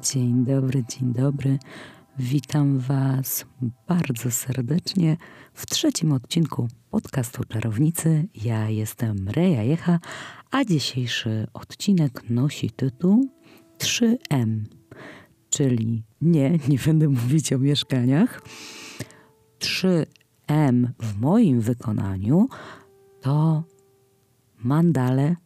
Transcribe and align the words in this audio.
Dzień 0.00 0.44
dobry, 0.44 0.84
dzień 0.88 1.12
dobry. 1.12 1.58
Witam 2.18 2.78
Was 2.78 3.46
bardzo 3.88 4.30
serdecznie 4.30 5.16
w 5.54 5.66
trzecim 5.66 6.12
odcinku 6.12 6.68
podcastu 6.90 7.44
Czarownicy. 7.44 8.28
Ja 8.44 8.68
jestem 8.68 9.28
Reja 9.28 9.62
Jecha, 9.62 9.98
a 10.50 10.64
dzisiejszy 10.64 11.46
odcinek 11.54 12.30
nosi 12.30 12.70
tytuł 12.70 13.28
3M, 13.78 14.64
czyli 15.50 16.02
nie, 16.20 16.50
nie 16.68 16.78
będę 16.86 17.08
mówić 17.08 17.52
o 17.52 17.58
mieszkaniach. 17.58 18.42
3M 19.58 20.88
w 20.98 21.20
moim 21.20 21.60
wykonaniu 21.60 22.48
to 23.20 23.64
mandale, 24.64 25.36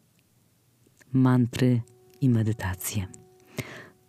mantry 1.13 1.83
i 2.21 2.29
medytacje. 2.29 3.26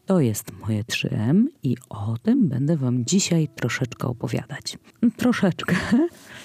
To 0.08 0.20
jest 0.20 0.52
moje 0.62 0.84
3M 0.84 1.46
i 1.64 1.76
o 1.90 2.16
tym 2.24 2.48
będę 2.48 2.78
Wam 2.78 3.06
dzisiaj 3.06 3.48
troszeczkę 3.56 4.08
opowiadać. 4.08 4.78
Troszeczkę, 5.18 5.76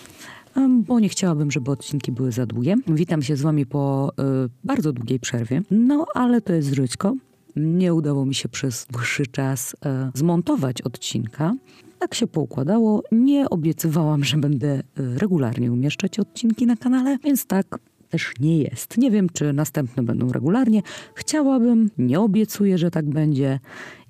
bo 0.87 1.01
nie 1.01 1.09
chciałabym, 1.09 1.51
żeby 1.51 1.71
odcinki 1.71 2.13
były 2.13 2.33
za 2.33 2.47
długie. 2.47 2.77
Witam 2.87 3.23
się 3.23 3.37
z 3.37 3.43
Wami 3.43 3.67
po 3.67 4.13
y, 4.47 4.51
bardzo 4.65 4.93
długiej 4.93 5.21
przerwie, 5.21 5.63
no 5.71 6.07
ale 6.15 6.41
to 6.41 6.53
jest 6.53 6.75
żyćko. 6.75 7.15
Nie 7.57 7.95
udało 7.95 8.25
mi 8.25 8.35
się 8.35 8.49
przez 8.49 8.87
dłuższy 8.91 9.27
czas 9.27 9.75
y, 9.75 9.77
zmontować 10.15 10.83
odcinka. 10.83 11.55
Tak 11.99 12.15
się 12.15 12.27
poukładało. 12.27 13.03
Nie 13.13 13.51
obiecywałam, 13.51 14.25
że 14.25 14.37
będę 14.37 14.79
y, 14.79 14.83
regularnie 15.19 15.73
umieszczać 15.73 16.19
odcinki 16.19 16.67
na 16.67 16.77
kanale, 16.77 17.19
więc 17.25 17.47
tak 17.47 17.79
też 18.13 18.33
nie 18.41 18.59
jest. 18.59 18.99
Nie 18.99 19.11
wiem, 19.11 19.29
czy 19.33 19.53
następne 19.53 20.03
będą 20.03 20.33
regularnie. 20.33 20.83
Chciałabym, 21.15 21.91
nie 21.99 22.21
obiecuję, 22.21 22.79
że 22.79 22.91
tak 22.91 23.09
będzie. 23.09 23.61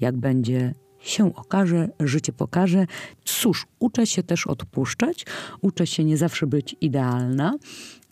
Jak 0.00 0.16
będzie, 0.16 0.74
się 0.98 1.34
okaże, 1.34 1.88
życie 2.00 2.32
pokaże. 2.32 2.86
Cóż, 3.24 3.66
uczę 3.78 4.06
się 4.06 4.22
też 4.22 4.46
odpuszczać, 4.46 5.26
uczę 5.60 5.86
się 5.86 6.04
nie 6.04 6.16
zawsze 6.16 6.46
być 6.46 6.76
idealna 6.80 7.54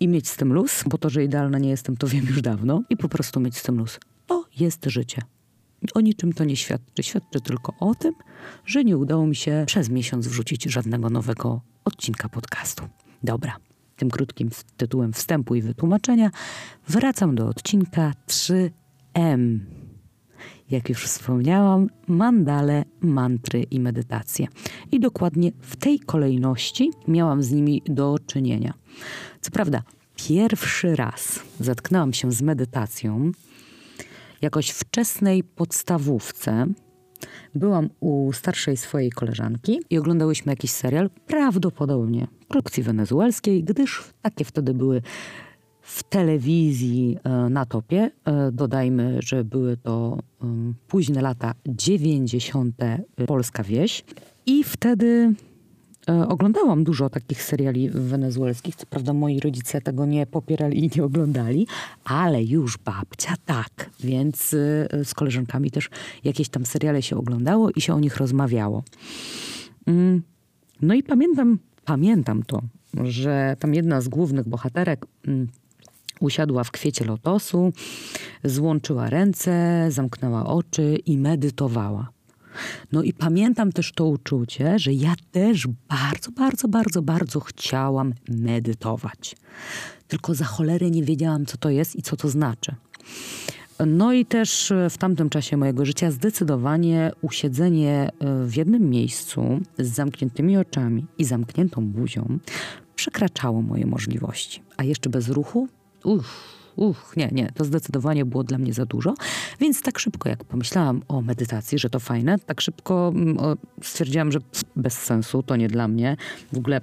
i 0.01 0.09
mieć 0.09 0.29
z 0.29 0.37
tym 0.37 0.53
luz, 0.53 0.85
bo 0.87 0.99
to, 0.99 1.11
że 1.11 1.25
idealna 1.25 1.59
nie 1.59 1.71
jestem, 1.71 1.97
to 1.97 2.07
wiem 2.07 2.27
już 2.27 2.43
dawno 2.43 2.83
i 2.91 2.97
po 2.97 3.09
prostu 3.09 3.41
mieć 3.41 3.57
z 3.57 3.63
tym 3.63 3.79
luz. 3.79 3.99
To 4.27 4.45
jest 4.61 4.85
życie. 4.87 5.23
O 5.95 6.01
niczym 6.01 6.33
to 6.33 6.45
nie 6.45 6.57
świadczy. 6.57 7.03
Świadczy 7.03 7.41
tylko 7.41 7.75
o 7.81 7.95
tym, 7.95 8.15
że 8.67 8.85
nie 8.85 8.97
udało 8.97 9.27
mi 9.27 9.37
się 9.37 9.65
przez 9.67 9.89
miesiąc 9.89 10.29
wrzucić 10.29 10.65
żadnego 10.65 11.11
nowego 11.11 11.61
odcinka 11.85 12.29
podcastu. 12.29 12.85
Dobra 13.23 13.70
tym 14.01 14.11
krótkim 14.11 14.51
tytułem 14.77 15.13
wstępu 15.13 15.55
i 15.55 15.63
wytłumaczenia, 15.63 16.31
wracam 16.89 17.35
do 17.35 17.49
odcinka 17.49 18.13
3M. 18.29 19.59
Jak 20.71 20.89
już 20.89 21.05
wspomniałam, 21.05 21.89
mandale, 22.09 22.85
mantry 23.01 23.63
i 23.63 23.81
medytacje. 23.81 24.47
I 24.93 25.01
dokładnie 25.01 25.53
w 25.61 25.77
tej 25.77 26.01
kolejności 26.01 26.91
miałam 27.09 27.43
z 27.43 27.51
nimi 27.51 27.83
do 27.87 28.17
czynienia. 28.27 28.75
Co 29.41 29.51
prawda, 29.51 29.83
pierwszy 30.17 30.97
raz 30.97 31.41
zetknęłam 31.61 32.13
się 32.13 32.33
z 32.33 32.43
medytacją 32.43 33.33
jakoś 34.43 34.71
wczesnej 34.71 35.45
podstawówce, 35.45 36.67
byłam 37.55 37.91
u 38.01 38.33
starszej 38.33 38.77
swojej 38.77 39.11
koleżanki 39.11 39.81
i 39.91 39.99
oglądałyśmy 39.99 40.53
jakiś 40.53 40.71
serial, 40.71 41.11
prawdopodobnie 41.27 42.27
produkcji 42.49 42.83
wenezuelskiej, 42.83 43.65
gdyż 43.65 44.05
takie 44.23 44.45
wtedy 44.45 44.75
były 44.75 45.03
w 45.83 46.03
telewizji 46.03 47.19
e, 47.25 47.31
na 47.31 47.67
topie. 47.67 48.11
E, 48.25 48.53
dodajmy, 48.53 49.19
że 49.23 49.45
były 49.45 49.77
to 49.77 50.19
późne 50.89 51.23
lata 51.23 51.55
90. 51.67 52.83
E, 52.83 53.03
polska 53.27 53.63
wieś. 53.63 54.05
I 54.47 54.65
wtedy 54.65 55.35
oglądałam 56.29 56.85
dużo 56.85 57.11
takich 57.11 57.43
seriali 57.43 57.91
wenezuelskich. 57.91 58.77
Co 58.77 58.87
prawda 58.87 59.13
moi 59.13 59.41
rodzice 59.41 59.81
tego 59.81 60.07
nie 60.07 60.27
popierali 60.27 60.85
i 60.85 60.91
nie 60.97 61.05
oglądali, 61.05 61.67
ale 62.05 62.45
już 62.45 62.79
babcia 62.79 63.35
tak. 63.45 63.91
Więc 64.01 64.55
e, 64.55 65.05
z 65.05 65.15
koleżankami 65.15 65.71
też 65.71 65.91
jakieś 66.25 66.49
tam 66.49 66.67
seriale 66.67 67.03
się 67.03 67.17
oglądało 67.17 67.71
i 67.71 67.81
się 67.81 67.95
o 67.95 68.01
nich 68.01 68.17
rozmawiało. 68.17 68.83
Mm, 69.87 70.23
no 70.83 70.95
i 70.95 71.03
pamiętam, 71.03 71.59
pamiętam 71.85 72.43
to, 72.43 72.63
że 73.05 73.57
tam 73.59 73.75
jedna 73.75 74.01
z 74.01 74.09
głównych 74.09 74.49
bohaterek 74.49 75.07
mm, 75.27 75.49
usiadła 76.21 76.65
w 76.65 76.71
kwiecie 76.71 77.05
lotosu, 77.05 77.73
złączyła 78.45 79.11
ręce, 79.11 79.87
zamknęła 79.91 80.47
oczy 80.47 80.99
i 81.07 81.19
medytowała. 81.19 82.09
No 82.93 83.03
i 83.03 83.13
pamiętam 83.13 83.73
też 83.73 83.93
to 83.93 84.07
uczucie, 84.07 84.79
że 84.79 84.93
ja 84.93 85.15
też 85.31 85.67
bardzo, 85.89 86.33
bardzo, 86.33 86.69
bardzo, 86.69 87.03
bardzo 87.03 87.41
chciałam 87.41 88.15
medytować. 88.29 89.37
Tylko 90.09 90.35
za 90.35 90.45
cholerę 90.45 90.91
nie 90.91 91.03
wiedziałam, 91.03 91.47
co 91.47 91.57
to 91.57 91.71
jest 91.71 91.97
i 91.97 92.03
co 92.03 92.17
to 92.17 92.29
znaczy. 92.29 92.75
No 93.87 94.13
i 94.13 94.27
też 94.27 94.73
w 94.91 94.99
tamtym 94.99 95.31
czasie 95.31 95.57
mojego 95.57 95.85
życia 95.85 96.11
zdecydowanie 96.11 97.13
usiedzenie 97.23 98.11
e, 98.21 98.45
w 98.47 98.57
jednym 98.57 98.91
miejscu 98.91 99.61
z 99.79 99.89
zamkniętymi 99.89 100.57
oczami 100.57 101.07
i 101.19 101.25
zamkniętą 101.25 101.87
buzią 101.87 102.39
przekraczało 102.97 103.63
moje 103.63 103.87
możliwości. 103.87 104.63
A 104.77 104.85
jeszcze 104.85 105.11
bez 105.11 105.29
ruchu? 105.29 105.69
Uff, 106.05 106.60
uch, 106.77 107.17
nie, 107.17 107.29
nie, 107.33 107.53
to 107.55 107.65
zdecydowanie 107.65 108.25
było 108.25 108.45
dla 108.45 108.59
mnie 108.59 108.73
za 108.73 108.87
dużo. 108.87 109.15
Więc 109.61 109.83
tak 109.83 109.99
szybko, 109.99 110.29
jak 110.29 110.45
pomyślałam 110.45 111.03
o 111.09 111.23
medytacji, 111.23 111.79
że 111.79 111.91
to 111.91 112.01
fajne, 112.01 112.39
tak 112.39 112.61
szybko 112.61 113.13
mm, 113.15 113.39
stwierdziłam, 113.83 114.33
że 114.33 114.39
bez 114.77 114.99
sensu, 114.99 115.43
to 115.43 115.57
nie 115.57 115.69
dla 115.69 115.89
mnie. 115.89 116.17
W 116.53 116.59
ogóle, 116.59 116.81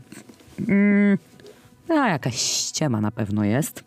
mm, 0.68 1.18
a 1.90 2.09
jakaś 2.09 2.36
ściema 2.36 3.02
na 3.02 3.12
pewno 3.12 3.44
jest. 3.44 3.84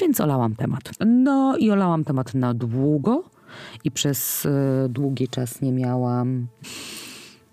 Więc 0.00 0.20
olałam 0.20 0.56
temat. 0.56 0.82
No 1.06 1.56
i 1.56 1.70
olałam 1.70 2.04
temat 2.04 2.34
na 2.34 2.54
długo 2.54 3.24
i 3.84 3.90
przez 3.90 4.44
y, 4.44 4.50
długi 4.88 5.28
czas 5.28 5.60
nie 5.60 5.72
miałam 5.72 6.46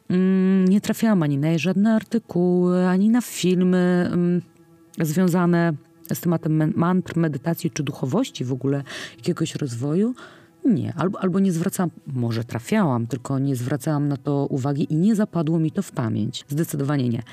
mm, 0.09 0.67
nie 0.67 0.81
trafiałam 0.81 1.23
ani 1.23 1.37
na 1.37 1.57
żadne 1.57 1.95
artykuły, 1.95 2.87
ani 2.87 3.09
na 3.09 3.21
filmy 3.21 4.09
mm, 4.13 4.41
związane 4.99 5.73
z 6.15 6.21
tematem 6.21 6.73
mantr, 6.75 7.17
medytacji 7.17 7.71
czy 7.71 7.83
duchowości 7.83 8.45
w 8.45 8.53
ogóle, 8.53 8.83
jakiegoś 9.17 9.55
rozwoju? 9.55 10.13
Nie, 10.65 10.93
albo, 10.97 11.19
albo 11.19 11.39
nie 11.39 11.51
zwracałam, 11.51 11.89
może 12.07 12.43
trafiałam, 12.43 13.07
tylko 13.07 13.39
nie 13.39 13.55
zwracałam 13.55 14.07
na 14.07 14.17
to 14.17 14.45
uwagi 14.45 14.93
i 14.93 14.95
nie 14.95 15.15
zapadło 15.15 15.59
mi 15.59 15.71
to 15.71 15.81
w 15.81 15.91
pamięć. 15.91 16.45
Zdecydowanie 16.47 17.09
nie. 17.09 17.23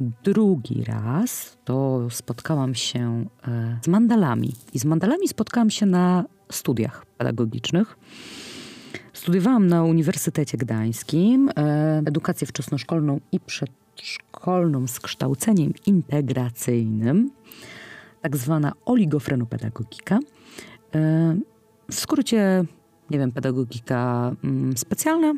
Drugi 0.00 0.84
raz 0.84 1.56
to 1.64 2.08
spotkałam 2.10 2.74
się 2.74 3.26
e, 3.48 3.78
z 3.84 3.88
mandalami. 3.88 4.52
I 4.72 4.78
z 4.78 4.84
mandalami 4.84 5.28
spotkałam 5.28 5.70
się 5.70 5.86
na 5.86 6.24
studiach 6.52 7.06
pedagogicznych. 7.06 7.96
Studiowałam 9.12 9.66
na 9.66 9.84
Uniwersytecie 9.84 10.58
Gdańskim 10.58 11.50
e, 11.56 12.02
edukację 12.06 12.46
wczesnoszkolną 12.46 13.20
i 13.32 13.40
przedszkolną 13.40 14.86
z 14.86 15.00
kształceniem 15.00 15.72
integracyjnym 15.86 17.30
tak 18.24 18.36
zwana 18.36 18.72
oligofrenopedagogika. 18.84 20.18
E, 20.94 21.36
w 21.90 21.94
skrócie, 21.94 22.64
nie 23.10 23.18
wiem, 23.18 23.32
pedagogika 23.32 24.32
mm, 24.44 24.76
specjalna. 24.76 25.34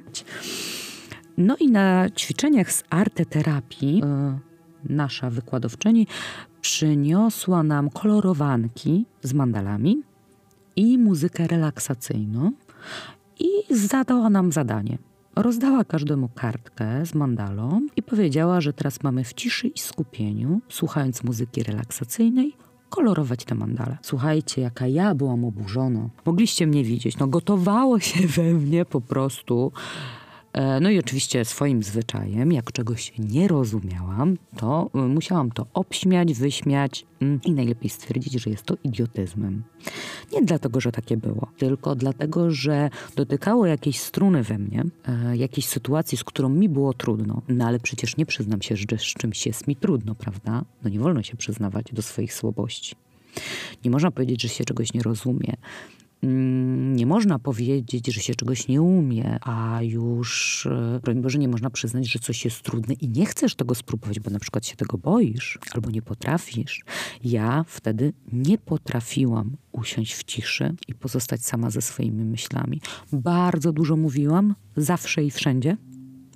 No 1.39 1.57
i 1.61 1.71
na 1.71 2.11
ćwiczeniach 2.11 2.73
z 2.73 2.85
arteterapii 2.91 4.03
e, 4.05 4.39
nasza 4.85 5.31
wykładowczyni 5.31 6.07
przyniosła 6.61 7.63
nam 7.63 7.91
kolorowanki 7.91 9.07
z 9.23 9.33
mandalami 9.35 10.03
i 10.77 10.99
muzykę 10.99 11.47
relaksacyjną 11.47 12.53
i 13.39 13.75
zadała 13.75 14.31
nam 14.31 14.53
zadanie. 14.53 14.99
Rozdała 15.37 15.85
każdemu 15.85 16.29
kartkę 16.29 17.07
z 17.07 17.15
mandalą 17.15 17.87
i 17.97 18.03
powiedziała, 18.03 18.61
że 18.61 18.73
teraz 18.73 19.03
mamy 19.03 19.25
w 19.25 19.35
ciszy 19.35 19.69
i 19.69 19.79
skupieniu, 19.79 20.61
słuchając 20.69 21.25
muzyki 21.25 21.63
relaksacyjnej, 21.63 22.57
kolorować 22.91 23.45
te 23.45 23.55
mandale. 23.55 23.99
Słuchajcie, 24.03 24.63
jaka 24.63 24.87
ja 24.87 25.15
byłam 25.15 25.45
oburzona. 25.45 26.09
Mogliście 26.25 26.67
mnie 26.67 26.85
widzieć. 26.85 27.19
No 27.19 27.27
gotowało 27.27 28.01
się 28.01 28.27
we 28.27 28.43
mnie 28.43 28.85
po 28.85 29.01
prostu 29.01 29.73
no 30.81 30.91
i 30.91 30.99
oczywiście 30.99 31.45
swoim 31.45 31.83
zwyczajem, 31.83 32.53
jak 32.53 32.73
czegoś 32.73 33.13
nie 33.19 33.49
rozumiałam, 33.49 34.37
to 34.57 34.91
e, 34.95 34.99
musiałam 34.99 35.51
to 35.51 35.67
obśmiać, 35.75 36.35
wyśmiać 36.35 37.07
mm, 37.21 37.41
i 37.45 37.53
najlepiej 37.53 37.91
stwierdzić, 37.91 38.43
że 38.43 38.51
jest 38.51 38.63
to 38.63 38.77
idiotyzmem. 38.85 39.63
Nie 40.33 40.43
dlatego, 40.43 40.81
że 40.81 40.93
takie 40.93 41.17
było, 41.17 41.49
tylko 41.59 41.95
dlatego, 41.95 42.51
że 42.51 42.91
dotykało 43.17 43.67
jakiejś 43.67 44.01
struny 44.01 44.43
we 44.43 44.59
mnie, 44.59 44.85
e, 45.09 45.37
jakiejś 45.37 45.67
sytuacji, 45.67 46.19
z 46.19 46.25
którą 46.25 46.49
mi 46.49 46.69
było 46.69 46.95
trudno. 46.95 47.43
No 47.49 47.67
ale 47.67 47.81
przecież 47.81 48.17
nie 48.17 48.27
przyznam 48.27 48.63
się, 48.63 48.77
że 48.77 48.99
z 48.99 49.03
czymś 49.03 49.47
jest 49.47 49.67
mi 49.67 49.77
trudno, 49.77 50.15
prawda? 50.15 50.65
No 50.83 50.91
nie 50.91 50.99
wolno 50.99 51.23
się 51.23 51.37
przyznawać 51.37 51.87
do 51.93 52.03
swoich 52.03 52.35
słabości. 52.35 52.97
Nie 53.85 53.91
można 53.91 54.11
powiedzieć, 54.11 54.43
że 54.43 54.49
się 54.49 54.65
czegoś 54.65 54.95
nie 54.95 55.03
rozumie 55.03 55.57
nie 56.23 57.07
można 57.07 57.39
powiedzieć, 57.39 58.15
że 58.15 58.21
się 58.21 58.35
czegoś 58.35 58.69
nie 58.69 58.83
umie, 58.83 59.39
a 59.41 59.83
już, 59.83 60.67
e, 60.67 61.01
broń 61.03 61.21
Boże, 61.21 61.39
nie 61.39 61.49
można 61.49 61.71
przyznać, 61.71 62.09
że 62.09 62.19
coś 62.19 62.45
jest 62.45 62.63
trudne 62.63 62.95
i 62.95 63.09
nie 63.09 63.27
chcesz 63.27 63.55
tego 63.55 63.75
spróbować, 63.75 64.21
bo 64.21 64.31
na 64.31 64.39
przykład 64.39 64.67
się 64.67 64.77
tego 64.77 64.99
boisz 64.99 65.59
albo 65.75 65.91
nie 65.91 66.03
potrafisz. 66.03 66.85
Ja 67.25 67.65
wtedy 67.69 68.13
nie 68.33 68.59
potrafiłam 68.59 69.57
usiąść 69.73 70.15
w 70.15 70.25
ciszy 70.25 70.75
i 70.89 70.95
pozostać 70.95 71.45
sama 71.45 71.71
ze 71.71 71.83
swoimi 71.83 72.25
myślami. 72.25 72.81
Bardzo 73.13 73.73
dużo 73.73 73.97
mówiłam, 73.97 74.55
zawsze 74.77 75.25
i 75.25 75.31
wszędzie. 75.31 75.77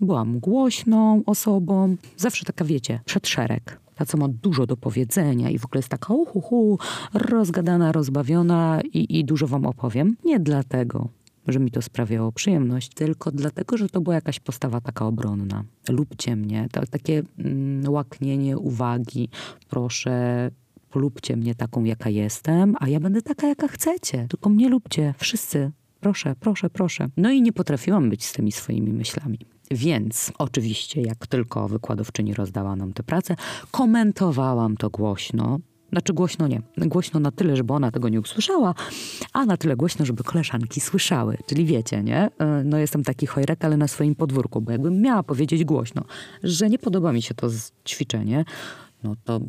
Byłam 0.01 0.39
głośną 0.39 1.23
osobą, 1.27 1.97
zawsze 2.17 2.45
taka, 2.45 2.65
wiecie, 2.65 3.01
przed 3.05 3.29
szereg 3.29 3.81
ta, 4.01 4.07
co 4.07 4.19
ma 4.19 4.29
dużo 4.29 4.67
do 4.67 4.77
powiedzenia 4.77 5.51
i 5.51 5.59
w 5.59 5.65
ogóle 5.65 5.79
jest 5.79 5.89
taka 5.89 6.15
uhuhu, 6.15 6.79
rozgadana, 7.15 7.93
rozbawiona 7.93 8.81
i, 8.93 9.19
i 9.19 9.25
dużo 9.25 9.47
wam 9.47 9.67
opowiem. 9.67 10.17
Nie 10.25 10.41
dlatego, 10.41 11.09
że 11.49 11.61
mi 11.61 11.71
to 11.71 11.83
sprawiało 11.83 12.33
przyjemność, 12.33 12.89
tylko 12.95 13.31
dlatego, 13.31 13.77
że 13.77 13.89
to 13.89 14.01
była 14.01 14.15
jakaś 14.15 14.41
postawa 14.41 14.81
taka 14.81 15.07
obronna. 15.07 15.65
Lubcie 15.89 16.37
mnie, 16.37 16.69
to, 16.73 16.87
takie 16.91 17.23
mm, 17.39 17.93
łaknienie 17.93 18.59
uwagi, 18.59 19.29
proszę, 19.69 20.51
polubcie 20.91 21.37
mnie 21.37 21.55
taką, 21.55 21.85
jaka 21.85 22.11
jestem, 22.11 22.75
a 22.79 22.89
ja 22.89 23.01
będę 23.01 23.23
taka, 23.23 23.47
jaka 23.47 23.69
chcecie. 23.69 24.27
Tylko 24.29 24.51
mnie 24.51 24.69
lubcie, 24.69 25.15
wszyscy. 25.19 25.71
Proszę, 26.01 26.35
proszę, 26.41 26.71
proszę. 26.71 27.09
No 27.17 27.31
i 27.31 27.43
nie 27.43 27.53
potrafiłam 27.53 28.11
być 28.11 28.25
z 28.25 28.33
tymi 28.33 28.53
swoimi 28.53 28.93
myślami. 28.93 29.39
Więc 29.71 30.33
oczywiście, 30.39 31.03
jak 31.03 31.27
tylko 31.27 31.69
wykładowczyni 31.69 32.35
rozdała 32.35 32.77
nam 32.77 32.93
tę 32.93 33.03
pracę, 33.03 33.37
komentowałam 33.71 34.77
to 34.77 34.91
głośno. 34.91 35.59
Znaczy 35.93 36.13
głośno 36.13 36.49
nie. 36.49 36.63
Głośno 36.77 37.21
na 37.21 37.31
tyle, 37.31 37.57
żeby 37.57 37.73
ona 37.73 37.91
tego 37.91 38.09
nie 38.09 38.21
usłyszała, 38.21 38.75
a 39.33 39.45
na 39.45 39.57
tyle 39.57 39.77
głośno, 39.77 40.05
żeby 40.07 40.25
koleżanki 40.25 40.81
słyszały. 40.81 41.39
Czyli 41.47 41.65
wiecie, 41.65 42.03
nie? 42.03 42.31
E, 42.39 42.63
no 42.65 42.79
jestem 42.79 43.05
taki 43.05 43.27
chojrek, 43.27 43.65
ale 43.65 43.77
na 43.77 43.89
swoim 43.89 44.15
podwórku, 44.15 44.61
bo 44.61 44.73
jakbym 44.73 45.01
miała 45.03 45.23
powiedzieć 45.23 45.65
głośno, 45.65 46.05
że 46.43 46.69
nie 46.69 46.79
podoba 46.79 47.13
mi 47.13 47.23
się 47.23 47.35
to 47.35 47.49
ćwiczenie, 47.89 48.45
no 49.03 49.15
to 49.25 49.41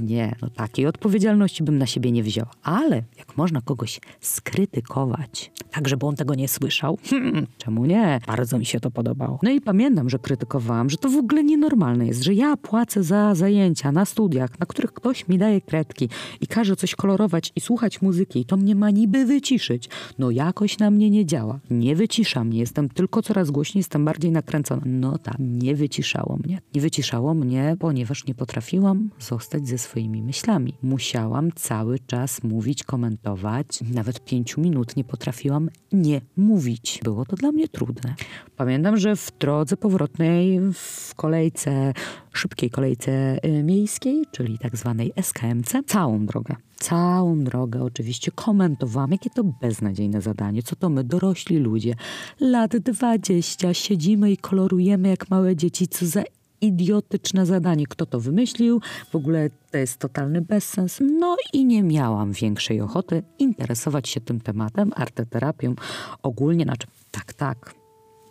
nie, 0.00 0.36
no 0.42 0.50
takiej 0.50 0.86
odpowiedzialności 0.86 1.64
bym 1.64 1.78
na 1.78 1.86
siebie 1.86 2.12
nie 2.12 2.22
wziął. 2.22 2.46
Ale 2.62 3.02
jak 3.18 3.36
można 3.36 3.60
kogoś 3.60 4.00
skrytykować, 4.20 5.52
tak 5.76 5.88
żeby 5.88 6.06
on 6.06 6.16
tego 6.16 6.34
nie 6.34 6.48
słyszał, 6.48 6.98
hmm, 7.10 7.46
czemu 7.58 7.86
nie? 7.86 8.20
Bardzo 8.26 8.58
mi 8.58 8.66
się 8.66 8.80
to 8.80 8.90
podobało. 8.90 9.38
No 9.42 9.50
i 9.50 9.60
pamiętam, 9.60 10.10
że 10.10 10.18
krytykowałam, 10.18 10.90
że 10.90 10.96
to 10.96 11.08
w 11.08 11.16
ogóle 11.16 11.44
nienormalne 11.44 12.06
jest, 12.06 12.22
że 12.22 12.34
ja 12.34 12.56
płacę 12.56 13.02
za 13.02 13.34
zajęcia 13.34 13.92
na 13.92 14.04
studiach, 14.04 14.60
na 14.60 14.66
których 14.66 14.92
ktoś 14.92 15.28
mi 15.28 15.38
daje 15.38 15.60
kredki 15.60 16.08
i 16.40 16.46
każe 16.46 16.76
coś 16.76 16.94
kolorować 16.94 17.52
i 17.56 17.60
słuchać 17.60 18.02
muzyki 18.02 18.40
i 18.40 18.44
to 18.44 18.56
mnie 18.56 18.74
ma 18.74 18.90
niby 18.90 19.26
wyciszyć. 19.26 19.88
No 20.18 20.30
jakoś 20.30 20.78
na 20.78 20.90
mnie 20.90 21.10
nie 21.10 21.26
działa. 21.26 21.60
Nie 21.70 21.96
wycisza 21.96 22.44
mnie, 22.44 22.58
jestem 22.58 22.88
tylko 22.88 23.22
coraz 23.22 23.50
głośniej, 23.50 23.80
jestem 23.80 24.04
bardziej 24.04 24.30
nakręcona. 24.30 24.82
No 24.86 25.18
tak, 25.18 25.36
nie 25.38 25.74
wyciszało 25.74 26.38
mnie. 26.44 26.60
Nie 26.74 26.80
wyciszało 26.80 27.34
mnie, 27.34 27.76
ponieważ 27.78 28.26
nie 28.26 28.34
potrafiłam 28.34 29.10
zostać 29.18 29.68
ze 29.68 29.78
swoimi 29.78 30.22
myślami. 30.22 30.74
Musiałam 30.82 31.52
cały 31.52 31.98
czas 31.98 32.42
mówić, 32.42 32.84
komentować. 32.84 33.66
Nawet 33.94 34.24
pięciu 34.24 34.60
minut 34.60 34.96
nie 34.96 35.04
potrafiłam 35.04 35.65
nie 35.92 36.20
mówić. 36.36 37.00
Było 37.04 37.24
to 37.24 37.36
dla 37.36 37.52
mnie 37.52 37.68
trudne. 37.68 38.14
Pamiętam, 38.56 38.96
że 38.96 39.16
w 39.16 39.32
drodze 39.38 39.76
powrotnej, 39.76 40.60
w 40.72 41.14
kolejce, 41.14 41.92
szybkiej 42.32 42.70
kolejce 42.70 43.38
y, 43.44 43.62
miejskiej, 43.62 44.24
czyli 44.32 44.58
tak 44.58 44.76
zwanej 44.76 45.12
SKMC, 45.16 45.72
całą 45.86 46.26
drogę 46.26 46.56
całą 46.76 47.44
drogę 47.44 47.82
oczywiście 47.82 48.30
komentowałam, 48.34 49.10
jakie 49.10 49.30
to 49.30 49.44
beznadziejne 49.44 50.20
zadanie, 50.20 50.62
co 50.62 50.76
to 50.76 50.88
my, 50.88 51.04
dorośli 51.04 51.58
ludzie, 51.58 51.94
lat 52.40 52.76
20, 52.76 53.74
siedzimy 53.74 54.32
i 54.32 54.36
kolorujemy 54.36 55.08
jak 55.08 55.30
małe 55.30 55.56
dzieci, 55.56 55.88
co 55.88 56.06
za 56.06 56.22
idiotyczne 56.60 57.46
zadanie. 57.46 57.86
Kto 57.86 58.06
to 58.06 58.20
wymyślił? 58.20 58.80
W 59.10 59.16
ogóle 59.16 59.50
to 59.70 59.78
jest 59.78 59.98
totalny 59.98 60.40
bezsens. 60.40 60.98
No 61.20 61.36
i 61.52 61.64
nie 61.64 61.82
miałam 61.82 62.32
większej 62.32 62.80
ochoty 62.80 63.22
interesować 63.38 64.08
się 64.08 64.20
tym 64.20 64.40
tematem, 64.40 64.92
arteterapią 64.96 65.74
ogólnie. 66.22 66.64
Znaczy, 66.64 66.86
tak, 67.10 67.32
tak, 67.32 67.74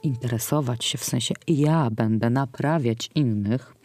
interesować 0.06 0.86
się 0.86 0.98
w 0.98 1.04
sensie 1.04 1.36
ja 1.48 1.89
będę 1.92 2.30
naprawiać 2.30 3.10
innych 3.16 3.75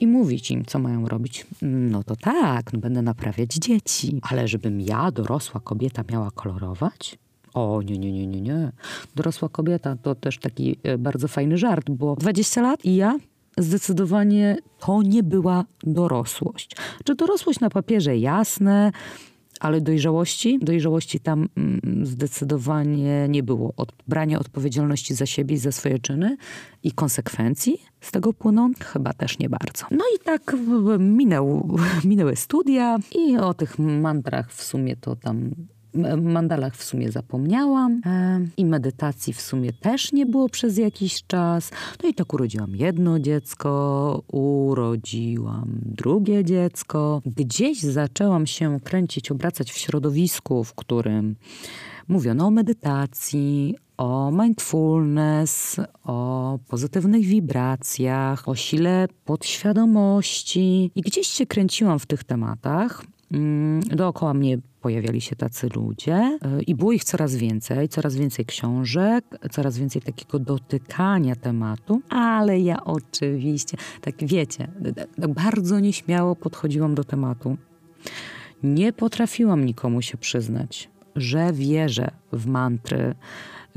i 0.00 0.06
mówić 0.06 0.50
im, 0.50 0.64
co 0.64 0.78
mają 0.78 1.08
robić. 1.08 1.46
No 1.62 2.04
to 2.04 2.16
tak, 2.16 2.72
no 2.72 2.78
będę 2.78 3.02
naprawiać 3.02 3.54
dzieci. 3.54 4.20
Ale 4.22 4.48
żebym 4.48 4.80
ja, 4.80 5.10
dorosła 5.10 5.60
kobieta, 5.60 6.04
miała 6.10 6.30
kolorować? 6.30 7.18
O, 7.54 7.82
nie, 7.82 7.98
nie, 7.98 8.12
nie, 8.12 8.26
nie, 8.26 8.40
nie. 8.40 8.72
Dorosła 9.16 9.48
kobieta 9.48 9.96
to 9.96 10.14
też 10.14 10.38
taki 10.38 10.76
e, 10.82 10.98
bardzo 10.98 11.28
fajny 11.28 11.58
żart, 11.58 11.90
bo 11.90 12.16
20 12.16 12.62
lat 12.62 12.84
i 12.84 12.96
ja 12.96 13.18
zdecydowanie 13.58 14.56
to 14.78 15.02
nie 15.02 15.22
była 15.22 15.64
dorosłość. 15.82 16.76
Czy 17.04 17.14
dorosłość 17.14 17.60
na 17.60 17.70
papierze 17.70 18.16
jasne, 18.16 18.92
ale 19.60 19.80
dojrzałości, 19.80 20.58
dojrzałości 20.62 21.20
tam 21.20 21.48
mm, 21.56 22.06
zdecydowanie 22.06 23.26
nie 23.28 23.42
było. 23.42 23.72
Od, 23.76 23.92
brania 24.08 24.38
odpowiedzialności 24.38 25.14
za 25.14 25.26
siebie 25.26 25.54
i 25.54 25.58
za 25.58 25.72
swoje 25.72 25.98
czyny 25.98 26.36
i 26.82 26.92
konsekwencji 26.92 27.82
z 28.00 28.10
tego 28.10 28.32
płyną 28.32 28.72
chyba 28.92 29.12
też 29.12 29.38
nie 29.38 29.48
bardzo. 29.48 29.86
No 29.90 30.04
i 30.16 30.18
tak 30.24 30.56
minęł, 30.98 31.76
minęły 32.04 32.36
studia 32.36 32.98
i 33.14 33.36
o 33.36 33.54
tych 33.54 33.78
mantrach 33.78 34.52
w 34.52 34.62
sumie 34.62 34.96
to 34.96 35.16
tam 35.16 35.50
mandalach 36.22 36.76
w 36.76 36.84
sumie 36.84 37.12
zapomniałam 37.12 38.00
e, 38.06 38.40
i 38.56 38.64
medytacji 38.64 39.32
w 39.32 39.40
sumie 39.40 39.72
też 39.72 40.12
nie 40.12 40.26
było 40.26 40.48
przez 40.48 40.78
jakiś 40.78 41.26
czas. 41.26 41.70
No 42.02 42.08
i 42.08 42.14
tak 42.14 42.34
urodziłam 42.34 42.76
jedno 42.76 43.18
dziecko, 43.18 44.22
urodziłam 44.32 45.68
drugie 45.82 46.44
dziecko. 46.44 47.22
Gdzieś 47.26 47.80
zaczęłam 47.80 48.46
się 48.46 48.80
kręcić, 48.80 49.30
obracać 49.30 49.72
w 49.72 49.78
środowisku, 49.78 50.64
w 50.64 50.74
którym 50.74 51.36
mówiono 52.08 52.46
o 52.46 52.50
medytacji, 52.50 53.76
o 53.96 54.30
mindfulness, 54.32 55.76
o 56.04 56.58
pozytywnych 56.68 57.22
wibracjach, 57.22 58.48
o 58.48 58.54
sile 58.54 59.08
podświadomości. 59.24 60.90
I 60.94 61.00
gdzieś 61.00 61.26
się 61.26 61.46
kręciłam 61.46 61.98
w 61.98 62.06
tych 62.06 62.24
tematach. 62.24 63.04
Mm, 63.32 63.80
dookoła 63.80 64.34
mnie 64.34 64.58
pojawiali 64.80 65.20
się 65.20 65.36
tacy 65.36 65.68
ludzie 65.74 66.38
y, 66.58 66.62
i 66.62 66.74
było 66.74 66.92
ich 66.92 67.04
coraz 67.04 67.36
więcej, 67.36 67.88
coraz 67.88 68.16
więcej 68.16 68.44
książek, 68.44 69.24
coraz 69.50 69.78
więcej 69.78 70.02
takiego 70.02 70.38
dotykania 70.38 71.36
tematu, 71.36 72.00
ale 72.08 72.60
ja 72.60 72.84
oczywiście, 72.84 73.76
tak 74.00 74.14
wiecie, 74.22 74.68
tak 75.20 75.34
bardzo 75.34 75.80
nieśmiało 75.80 76.36
podchodziłam 76.36 76.94
do 76.94 77.04
tematu. 77.04 77.56
Nie 78.62 78.92
potrafiłam 78.92 79.64
nikomu 79.64 80.02
się 80.02 80.18
przyznać, 80.18 80.90
że 81.16 81.52
wierzę 81.52 82.10
w 82.32 82.46
mantry, 82.46 83.14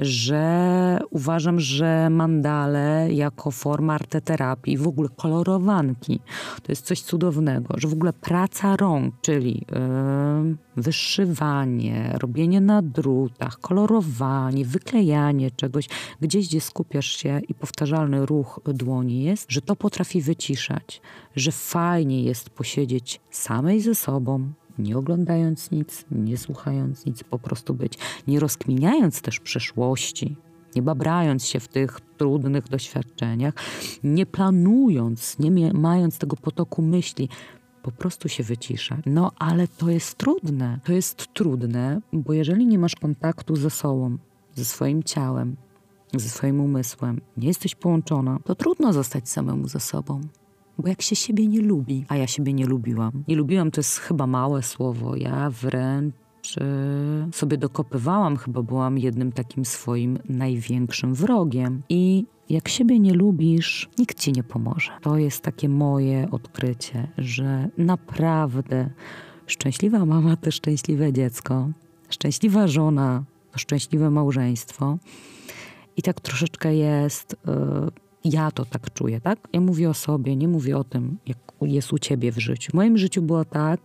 że 0.01 0.99
uważam, 1.09 1.59
że 1.59 2.09
mandale 2.09 3.07
jako 3.11 3.51
forma 3.51 3.93
arteterapii, 3.93 4.77
w 4.77 4.87
ogóle 4.87 5.09
kolorowanki, 5.17 6.19
to 6.63 6.71
jest 6.71 6.85
coś 6.85 7.01
cudownego, 7.01 7.73
że 7.77 7.87
w 7.87 7.93
ogóle 7.93 8.13
praca 8.13 8.75
rąk, 8.75 9.15
czyli 9.21 9.65
yy, 9.71 10.57
wyszywanie, 10.77 12.15
robienie 12.19 12.61
na 12.61 12.81
drutach, 12.81 13.59
kolorowanie, 13.59 14.65
wyklejanie 14.65 15.51
czegoś, 15.51 15.87
gdzieś, 16.21 16.47
gdzie 16.47 16.61
skupiasz 16.61 17.17
się 17.17 17.41
i 17.49 17.53
powtarzalny 17.53 18.25
ruch 18.25 18.59
dłoni 18.65 19.23
jest, 19.23 19.51
że 19.51 19.61
to 19.61 19.75
potrafi 19.75 20.21
wyciszać, 20.21 21.01
że 21.35 21.51
fajnie 21.51 22.23
jest 22.23 22.49
posiedzieć 22.49 23.21
samej 23.29 23.81
ze 23.81 23.95
sobą, 23.95 24.53
nie 24.81 24.97
oglądając 24.97 25.71
nic, 25.71 26.05
nie 26.11 26.37
słuchając 26.37 27.05
nic, 27.05 27.23
po 27.23 27.39
prostu 27.39 27.73
być, 27.73 27.97
nie 28.27 28.39
rozkminiając 28.39 29.21
też 29.21 29.39
przeszłości, 29.39 30.35
nie 30.75 30.81
babrając 30.81 31.45
się 31.45 31.59
w 31.59 31.67
tych 31.67 31.99
trudnych 32.17 32.69
doświadczeniach, 32.69 33.53
nie 34.03 34.25
planując, 34.25 35.39
nie 35.39 35.73
mając 35.73 36.17
tego 36.17 36.35
potoku 36.35 36.81
myśli, 36.81 37.29
po 37.83 37.91
prostu 37.91 38.29
się 38.29 38.43
wycisza. 38.43 38.97
No 39.05 39.31
ale 39.39 39.67
to 39.67 39.89
jest 39.89 40.17
trudne. 40.17 40.79
To 40.83 40.93
jest 40.93 41.33
trudne, 41.33 42.01
bo 42.13 42.33
jeżeli 42.33 42.67
nie 42.67 42.79
masz 42.79 42.95
kontaktu 42.95 43.55
ze 43.55 43.69
sobą, 43.69 44.17
ze 44.55 44.65
swoim 44.65 45.03
ciałem, 45.03 45.55
ze 46.13 46.29
swoim 46.29 46.61
umysłem, 46.61 47.21
nie 47.37 47.47
jesteś 47.47 47.75
połączona, 47.75 48.39
to 48.45 48.55
trudno 48.55 48.93
zostać 48.93 49.29
samemu 49.29 49.67
ze 49.67 49.79
sobą. 49.79 50.21
Bo 50.77 50.87
jak 50.87 51.01
się 51.01 51.15
siebie 51.15 51.47
nie 51.47 51.61
lubi, 51.61 52.05
a 52.07 52.15
ja 52.15 52.27
siebie 52.27 52.53
nie 52.53 52.65
lubiłam. 52.65 53.23
Nie 53.27 53.35
lubiłam 53.35 53.71
to 53.71 53.79
jest 53.79 53.97
chyba 53.97 54.27
małe 54.27 54.63
słowo. 54.63 55.15
Ja 55.15 55.49
wręcz 55.49 56.15
e, 56.57 57.29
sobie 57.33 57.57
dokopywałam, 57.57 58.37
chyba 58.37 58.61
byłam 58.61 58.97
jednym 58.97 59.31
takim 59.31 59.65
swoim 59.65 60.19
największym 60.29 61.13
wrogiem. 61.13 61.83
I 61.89 62.25
jak 62.49 62.67
siebie 62.67 62.99
nie 62.99 63.13
lubisz, 63.13 63.89
nikt 63.99 64.19
ci 64.19 64.31
nie 64.31 64.43
pomoże. 64.43 64.91
To 65.01 65.17
jest 65.17 65.43
takie 65.43 65.69
moje 65.69 66.27
odkrycie, 66.31 67.07
że 67.17 67.69
naprawdę 67.77 68.89
szczęśliwa 69.47 70.05
mama 70.05 70.35
to 70.35 70.51
szczęśliwe 70.51 71.13
dziecko, 71.13 71.69
szczęśliwa 72.09 72.67
żona 72.67 73.23
to 73.51 73.59
szczęśliwe 73.59 74.09
małżeństwo. 74.09 74.97
I 75.97 76.01
tak 76.01 76.21
troszeczkę 76.21 76.75
jest, 76.75 77.35
yy, 77.45 77.91
ja 78.23 78.51
to 78.51 78.65
tak 78.65 78.93
czuję, 78.93 79.21
tak? 79.21 79.39
Ja 79.53 79.61
mówię 79.61 79.89
o 79.89 79.93
sobie, 79.93 80.35
nie 80.35 80.47
mówię 80.47 80.77
o 80.77 80.83
tym, 80.83 81.17
jak 81.27 81.37
jest 81.61 81.93
u 81.93 81.99
ciebie 81.99 82.31
w 82.31 82.39
życiu. 82.39 82.71
W 82.71 82.73
moim 82.73 82.97
życiu 82.97 83.21
było 83.21 83.45
tak, 83.45 83.79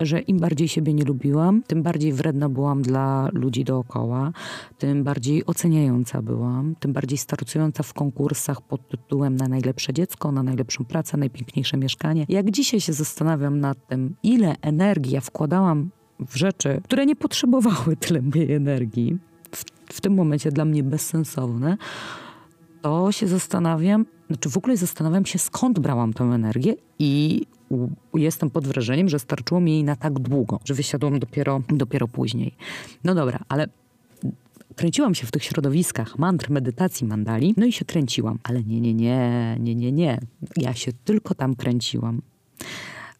że 0.00 0.20
im 0.20 0.38
bardziej 0.38 0.68
siebie 0.68 0.94
nie 0.94 1.04
lubiłam, 1.04 1.62
tym 1.62 1.82
bardziej 1.82 2.12
wredna 2.12 2.48
byłam 2.48 2.82
dla 2.82 3.28
ludzi 3.32 3.64
dookoła, 3.64 4.32
tym 4.78 5.04
bardziej 5.04 5.46
oceniająca 5.46 6.22
byłam, 6.22 6.74
tym 6.80 6.92
bardziej 6.92 7.18
startująca 7.18 7.82
w 7.82 7.94
konkursach 7.94 8.60
pod 8.60 8.88
tytułem 8.88 9.36
na 9.36 9.48
najlepsze 9.48 9.92
dziecko, 9.92 10.32
na 10.32 10.42
najlepszą 10.42 10.84
pracę, 10.84 11.16
najpiękniejsze 11.16 11.76
mieszkanie. 11.76 12.26
Jak 12.28 12.50
dzisiaj 12.50 12.80
się 12.80 12.92
zastanawiam 12.92 13.60
nad 13.60 13.86
tym, 13.86 14.16
ile 14.22 14.56
energii 14.62 15.12
ja 15.12 15.20
wkładałam 15.20 15.90
w 16.20 16.36
rzeczy, 16.36 16.80
które 16.84 17.06
nie 17.06 17.16
potrzebowały 17.16 17.96
tyle 17.96 18.22
mojej 18.22 18.52
energii, 18.52 19.18
w, 19.52 19.64
w 19.92 20.00
tym 20.00 20.14
momencie 20.14 20.52
dla 20.52 20.64
mnie 20.64 20.82
bezsensowne, 20.82 21.76
to 22.82 23.12
się 23.12 23.28
zastanawiam, 23.28 24.06
znaczy 24.26 24.50
w 24.50 24.56
ogóle 24.56 24.76
zastanawiam 24.76 25.26
się, 25.26 25.38
skąd 25.38 25.78
brałam 25.78 26.12
tę 26.12 26.24
energię 26.24 26.74
i 26.98 27.42
jestem 28.14 28.50
pod 28.50 28.66
wrażeniem, 28.66 29.08
że 29.08 29.18
starczyło 29.18 29.60
mi 29.60 29.72
jej 29.72 29.84
na 29.84 29.96
tak 29.96 30.18
długo, 30.18 30.60
że 30.64 30.74
wysiadłam 30.74 31.18
dopiero, 31.18 31.62
dopiero 31.68 32.08
później. 32.08 32.54
No 33.04 33.14
dobra, 33.14 33.38
ale 33.48 33.66
kręciłam 34.76 35.14
się 35.14 35.26
w 35.26 35.30
tych 35.30 35.44
środowiskach 35.44 36.18
mantr, 36.18 36.50
medytacji, 36.50 37.06
mandali, 37.06 37.54
no 37.56 37.66
i 37.66 37.72
się 37.72 37.84
kręciłam. 37.84 38.38
Ale 38.42 38.62
nie, 38.62 38.80
nie, 38.80 38.94
nie, 38.94 39.56
nie, 39.60 39.74
nie, 39.74 39.92
nie. 39.92 40.20
Ja 40.56 40.74
się 40.74 40.92
tylko 41.04 41.34
tam 41.34 41.56
kręciłam. 41.56 42.22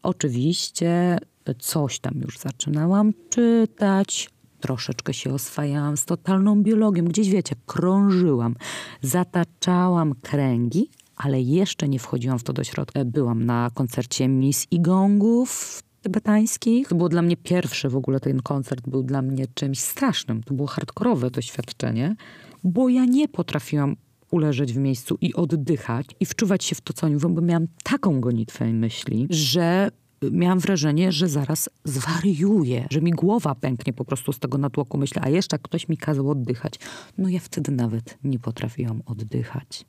Oczywiście 0.02 1.18
coś 1.58 1.98
tam 1.98 2.14
już 2.24 2.38
zaczynałam 2.38 3.12
czytać, 3.30 4.30
troszeczkę 4.60 5.14
się 5.14 5.34
oswajałam 5.34 5.96
z 5.96 6.04
totalną 6.04 6.62
biologią. 6.62 7.04
Gdzieś, 7.04 7.30
wiecie, 7.30 7.54
krążyłam, 7.66 8.54
zataczałam 9.02 10.14
kręgi, 10.22 10.90
ale 11.16 11.40
jeszcze 11.40 11.88
nie 11.88 11.98
wchodziłam 11.98 12.38
w 12.38 12.42
to 12.42 12.52
do 12.52 12.64
środka. 12.64 13.04
Byłam 13.04 13.44
na 13.44 13.70
koncercie 13.74 14.28
Miss 14.28 14.66
Igongów 14.70 15.82
tybetańskich. 16.02 16.88
To 16.88 16.94
było 16.94 17.08
dla 17.08 17.22
mnie 17.22 17.36
pierwszy 17.36 17.88
w 17.88 17.96
ogóle 17.96 18.20
ten 18.20 18.42
koncert, 18.42 18.88
był 18.88 19.02
dla 19.02 19.22
mnie 19.22 19.46
czymś 19.54 19.80
strasznym. 19.80 20.42
To 20.42 20.54
było 20.54 20.68
hardkorowe 20.68 21.30
doświadczenie, 21.30 22.16
bo 22.64 22.88
ja 22.88 23.04
nie 23.04 23.28
potrafiłam 23.28 23.96
uleżeć 24.30 24.72
w 24.72 24.76
miejscu 24.76 25.18
i 25.20 25.34
oddychać 25.34 26.06
i 26.20 26.26
wczuwać 26.26 26.64
się 26.64 26.74
w 26.74 26.80
to, 26.80 26.92
co 26.92 27.06
oni 27.06 27.14
mówią, 27.14 27.34
bo 27.34 27.40
miałam 27.40 27.66
taką 27.82 28.20
gonitwę 28.20 28.72
myśli, 28.72 29.26
że 29.30 29.90
miałam 30.22 30.58
wrażenie, 30.58 31.12
że 31.12 31.28
zaraz 31.28 31.70
zwariuję, 31.84 32.86
że 32.90 33.00
mi 33.00 33.10
głowa 33.10 33.54
pęknie 33.54 33.92
po 33.92 34.04
prostu 34.04 34.32
z 34.32 34.38
tego 34.38 34.58
natłoku 34.58 34.98
myślę, 34.98 35.22
a 35.24 35.28
jeszcze 35.28 35.58
ktoś 35.58 35.88
mi 35.88 35.96
kazał 35.96 36.30
oddychać. 36.30 36.74
No 37.18 37.28
ja 37.28 37.40
wtedy 37.40 37.72
nawet 37.72 38.18
nie 38.24 38.38
potrafiłam 38.38 39.02
oddychać. 39.06 39.84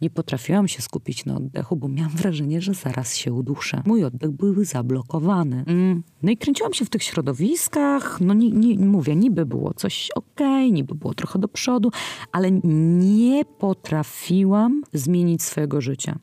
Nie 0.00 0.10
potrafiłam 0.10 0.68
się 0.68 0.82
skupić 0.82 1.24
na 1.24 1.36
oddechu, 1.36 1.76
bo 1.76 1.88
miałam 1.88 2.12
wrażenie, 2.12 2.60
że 2.60 2.74
zaraz 2.74 3.16
się 3.16 3.32
uduszę. 3.32 3.82
Mój 3.86 4.04
oddech 4.04 4.30
był 4.30 4.64
zablokowany. 4.64 5.64
Mm. 5.66 6.02
No 6.22 6.30
i 6.30 6.36
kręciłam 6.36 6.74
się 6.74 6.84
w 6.84 6.90
tych 6.90 7.02
środowiskach. 7.02 8.20
No 8.20 8.34
nie, 8.34 8.50
nie 8.50 8.86
mówię, 8.86 9.16
niby 9.16 9.46
było 9.46 9.74
coś 9.74 10.10
okej, 10.14 10.46
okay, 10.46 10.70
niby 10.70 10.94
było 10.94 11.14
trochę 11.14 11.38
do 11.38 11.48
przodu, 11.48 11.90
ale 12.32 12.50
nie 12.52 13.44
potrafiłam 13.44 14.82
zmienić 14.92 15.42
swojego 15.42 15.80
życia. 15.80 16.18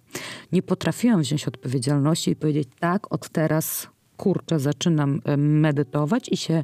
Nie 0.52 0.63
potrafiłam 0.63 1.22
wziąć 1.22 1.48
odpowiedzialności 1.48 2.32
i 2.32 2.36
powiedzieć 2.36 2.68
tak, 2.80 3.13
od 3.13 3.30
teraz 3.30 3.88
kurczę, 4.18 4.60
zaczynam 4.60 5.22
medytować 5.38 6.30
i 6.32 6.38
się... 6.38 6.63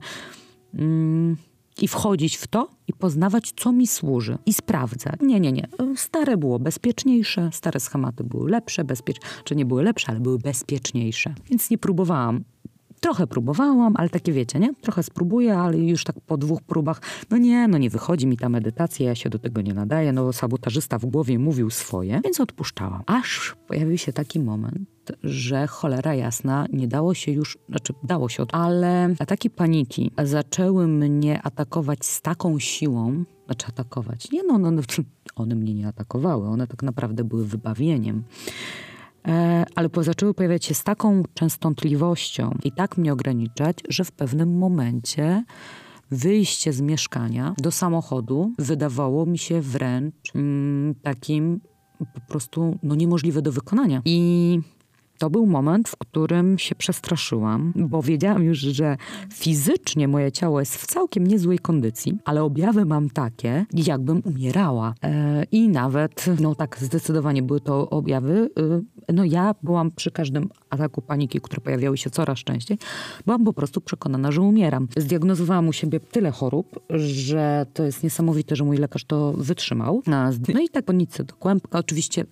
Mm, 0.73 1.37
i 1.81 1.87
wchodzić 1.87 2.37
w 2.37 2.47
to 2.47 2.69
i 2.87 2.93
poznawać, 2.93 3.53
co 3.55 3.71
mi 3.71 3.87
służy 3.87 4.37
i 4.45 4.53
sprawdzać. 4.53 5.19
Nie, 5.21 5.39
nie, 5.39 5.51
nie. 5.51 5.67
Stare 5.95 6.37
było 6.37 6.59
bezpieczniejsze, 6.59 7.49
stare 7.53 7.79
schematy 7.79 8.23
były 8.23 8.51
lepsze, 8.51 8.83
bezpieczne, 8.83 9.27
czy 9.43 9.55
nie 9.55 9.65
były 9.65 9.83
lepsze, 9.83 10.09
ale 10.09 10.19
były 10.19 10.39
bezpieczniejsze. 10.39 11.33
Więc 11.49 11.69
nie 11.69 11.77
próbowałam 11.77 12.43
Trochę 12.99 13.27
próbowałam, 13.27 13.93
ale 13.97 14.09
takie 14.09 14.31
wiecie, 14.31 14.59
nie? 14.59 14.73
Trochę 14.81 15.03
spróbuję, 15.03 15.57
ale 15.57 15.77
już 15.77 16.03
tak 16.03 16.15
po 16.19 16.37
dwóch 16.37 16.61
próbach, 16.61 17.01
no 17.29 17.37
nie, 17.37 17.67
no 17.67 17.77
nie 17.77 17.89
wychodzi 17.89 18.27
mi 18.27 18.37
ta 18.37 18.49
medytacja, 18.49 19.07
ja 19.07 19.15
się 19.15 19.29
do 19.29 19.39
tego 19.39 19.61
nie 19.61 19.73
nadaję, 19.73 20.13
no 20.13 20.33
sabotażysta 20.33 20.99
w 20.99 21.05
głowie 21.05 21.39
mówił 21.39 21.69
swoje, 21.69 22.21
więc 22.23 22.39
odpuszczałam. 22.39 23.03
Aż 23.05 23.55
pojawił 23.67 23.97
się 23.97 24.13
taki 24.13 24.39
moment, 24.39 24.89
że 25.23 25.67
cholera 25.67 26.15
jasna, 26.15 26.65
nie 26.73 26.87
dało 26.87 27.13
się 27.13 27.31
już, 27.31 27.57
znaczy 27.69 27.93
dało 28.03 28.29
się, 28.29 28.45
ale 28.51 29.15
ataki 29.19 29.49
paniki 29.49 30.11
zaczęły 30.23 30.87
mnie 30.87 31.41
atakować 31.41 32.05
z 32.05 32.21
taką 32.21 32.59
siłą, 32.59 33.23
znaczy 33.45 33.67
atakować, 33.67 34.31
nie 34.31 34.43
no, 34.43 34.57
no, 34.57 34.71
no 34.71 34.81
one 35.35 35.55
mnie 35.55 35.73
nie 35.73 35.87
atakowały, 35.87 36.47
one 36.47 36.67
tak 36.67 36.83
naprawdę 36.83 37.23
były 37.23 37.45
wybawieniem 37.45 38.23
ale 39.75 39.89
zaczęły 40.01 40.33
pojawiać 40.33 40.65
się 40.65 40.73
z 40.73 40.83
taką 40.83 41.23
częstotliwością 41.33 42.57
i 42.63 42.71
tak 42.71 42.97
mnie 42.97 43.13
ograniczać, 43.13 43.77
że 43.89 44.03
w 44.03 44.11
pewnym 44.11 44.57
momencie 44.57 45.43
wyjście 46.11 46.73
z 46.73 46.81
mieszkania 46.81 47.53
do 47.57 47.71
samochodu 47.71 48.53
wydawało 48.57 49.25
mi 49.25 49.37
się 49.37 49.61
wręcz 49.61 50.35
mm, 50.35 50.95
takim 50.95 51.61
po 52.13 52.21
prostu 52.27 52.77
no, 52.83 52.95
niemożliwe 52.95 53.41
do 53.41 53.51
wykonania. 53.51 54.01
I 54.05 54.59
to 55.19 55.29
był 55.29 55.45
moment, 55.45 55.89
w 55.89 55.97
którym 55.97 56.57
się 56.57 56.75
przestraszyłam, 56.75 57.73
bo 57.75 58.01
wiedziałam 58.01 58.43
już, 58.43 58.59
że 58.59 58.97
fizycznie 59.33 60.07
moje 60.07 60.31
ciało 60.31 60.59
jest 60.59 60.75
w 60.75 60.85
całkiem 60.85 61.27
niezłej 61.27 61.59
kondycji, 61.59 62.17
ale 62.25 62.43
objawy 62.43 62.85
mam 62.85 63.09
takie, 63.09 63.65
jakbym 63.73 64.21
umierała. 64.25 64.93
E, 65.03 65.43
I 65.51 65.69
nawet, 65.69 66.25
no 66.39 66.55
tak, 66.55 66.77
zdecydowanie 66.81 67.43
były 67.43 67.59
to 67.59 67.89
objawy. 67.89 68.49
E, 69.09 69.13
no 69.13 69.23
ja 69.23 69.55
byłam 69.63 69.91
przy 69.91 70.11
każdym 70.11 70.49
ataku 70.69 71.01
paniki, 71.01 71.41
które 71.41 71.61
pojawiały 71.61 71.97
się 71.97 72.09
coraz 72.09 72.39
częściej, 72.39 72.77
byłam 73.25 73.45
po 73.45 73.53
prostu 73.53 73.81
przekonana, 73.81 74.31
że 74.31 74.41
umieram. 74.41 74.87
Zdiagnozowałam 74.97 75.67
u 75.67 75.73
siebie 75.73 75.99
tyle 75.99 76.31
chorób, 76.31 76.79
że 76.89 77.65
to 77.73 77.83
jest 77.83 78.03
niesamowite, 78.03 78.55
że 78.55 78.63
mój 78.63 78.77
lekarz 78.77 79.05
to 79.05 79.33
wytrzymał. 79.33 80.03
No 80.53 80.61
i 80.61 80.69
tak 80.69 80.85
po 80.85 80.93
nic 80.93 81.17
do 81.17 81.33
kłębka. 81.33 81.79
Oczywiście 81.79 82.25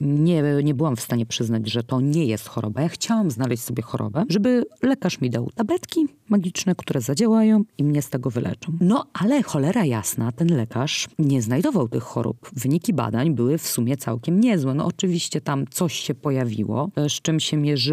nie, 0.00 0.42
nie 0.64 0.74
byłam 0.74 0.96
w 0.96 1.00
stanie 1.00 1.26
przyznać, 1.26 1.70
że 1.70 1.82
to 1.82 2.00
nie 2.00 2.26
jest 2.26 2.48
choroba. 2.48 2.82
Ja 2.82 2.88
chciałam 2.88 3.30
znaleźć 3.30 3.62
sobie 3.62 3.82
chorobę, 3.82 4.24
żeby 4.28 4.64
lekarz 4.82 5.20
mi 5.20 5.30
dał 5.30 5.50
tabletki 5.54 6.06
magiczne, 6.28 6.74
które 6.74 7.00
zadziałają 7.00 7.64
i 7.78 7.84
mnie 7.84 8.02
z 8.02 8.10
tego 8.10 8.30
wyleczą. 8.30 8.72
No 8.80 9.06
ale 9.12 9.42
cholera 9.42 9.84
jasna, 9.84 10.32
ten 10.32 10.56
lekarz 10.56 11.08
nie 11.18 11.42
znajdował 11.42 11.88
tych 11.88 12.02
chorób. 12.02 12.50
Wyniki 12.52 12.92
badań 12.92 13.34
były 13.34 13.58
w 13.58 13.68
sumie 13.68 13.96
całkiem 13.96 14.40
niezłe. 14.40 14.74
No 14.74 14.86
oczywiście 14.86 15.40
tam 15.40 15.66
coś 15.70 15.94
się 15.94 16.14
pojawiło, 16.14 16.90
z 17.08 17.12
czym 17.12 17.40
się 17.40 17.56
mierzyłam 17.56 17.83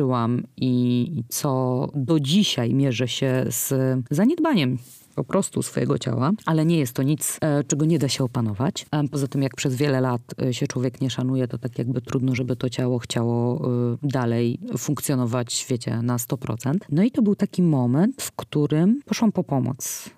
i 0.57 1.23
co 1.29 1.87
do 1.95 2.19
dzisiaj 2.19 2.73
mierzę 2.73 3.07
się 3.07 3.45
z 3.49 3.73
zaniedbaniem 4.11 4.77
po 5.15 5.23
prostu 5.23 5.63
swojego 5.63 5.99
ciała, 5.99 6.31
ale 6.45 6.65
nie 6.65 6.77
jest 6.77 6.93
to 6.93 7.03
nic, 7.03 7.37
e, 7.41 7.63
czego 7.63 7.85
nie 7.85 7.99
da 7.99 8.09
się 8.09 8.23
opanować. 8.23 8.85
Poza 9.11 9.27
tym, 9.27 9.41
jak 9.41 9.55
przez 9.55 9.75
wiele 9.75 10.01
lat 10.01 10.21
e, 10.41 10.53
się 10.53 10.67
człowiek 10.67 11.01
nie 11.01 11.09
szanuje, 11.09 11.47
to 11.47 11.57
tak 11.57 11.77
jakby 11.77 12.01
trudno, 12.01 12.35
żeby 12.35 12.55
to 12.55 12.69
ciało 12.69 12.99
chciało 12.99 13.67
e, 13.93 13.97
dalej 14.03 14.59
funkcjonować, 14.77 15.65
wiecie, 15.69 16.01
na 16.01 16.17
100%. 16.17 16.75
No 16.89 17.03
i 17.03 17.11
to 17.11 17.21
był 17.21 17.35
taki 17.35 17.63
moment, 17.63 18.21
w 18.21 18.31
którym 18.31 19.01
poszłam 19.05 19.31
po 19.31 19.43
pomoc. 19.43 20.09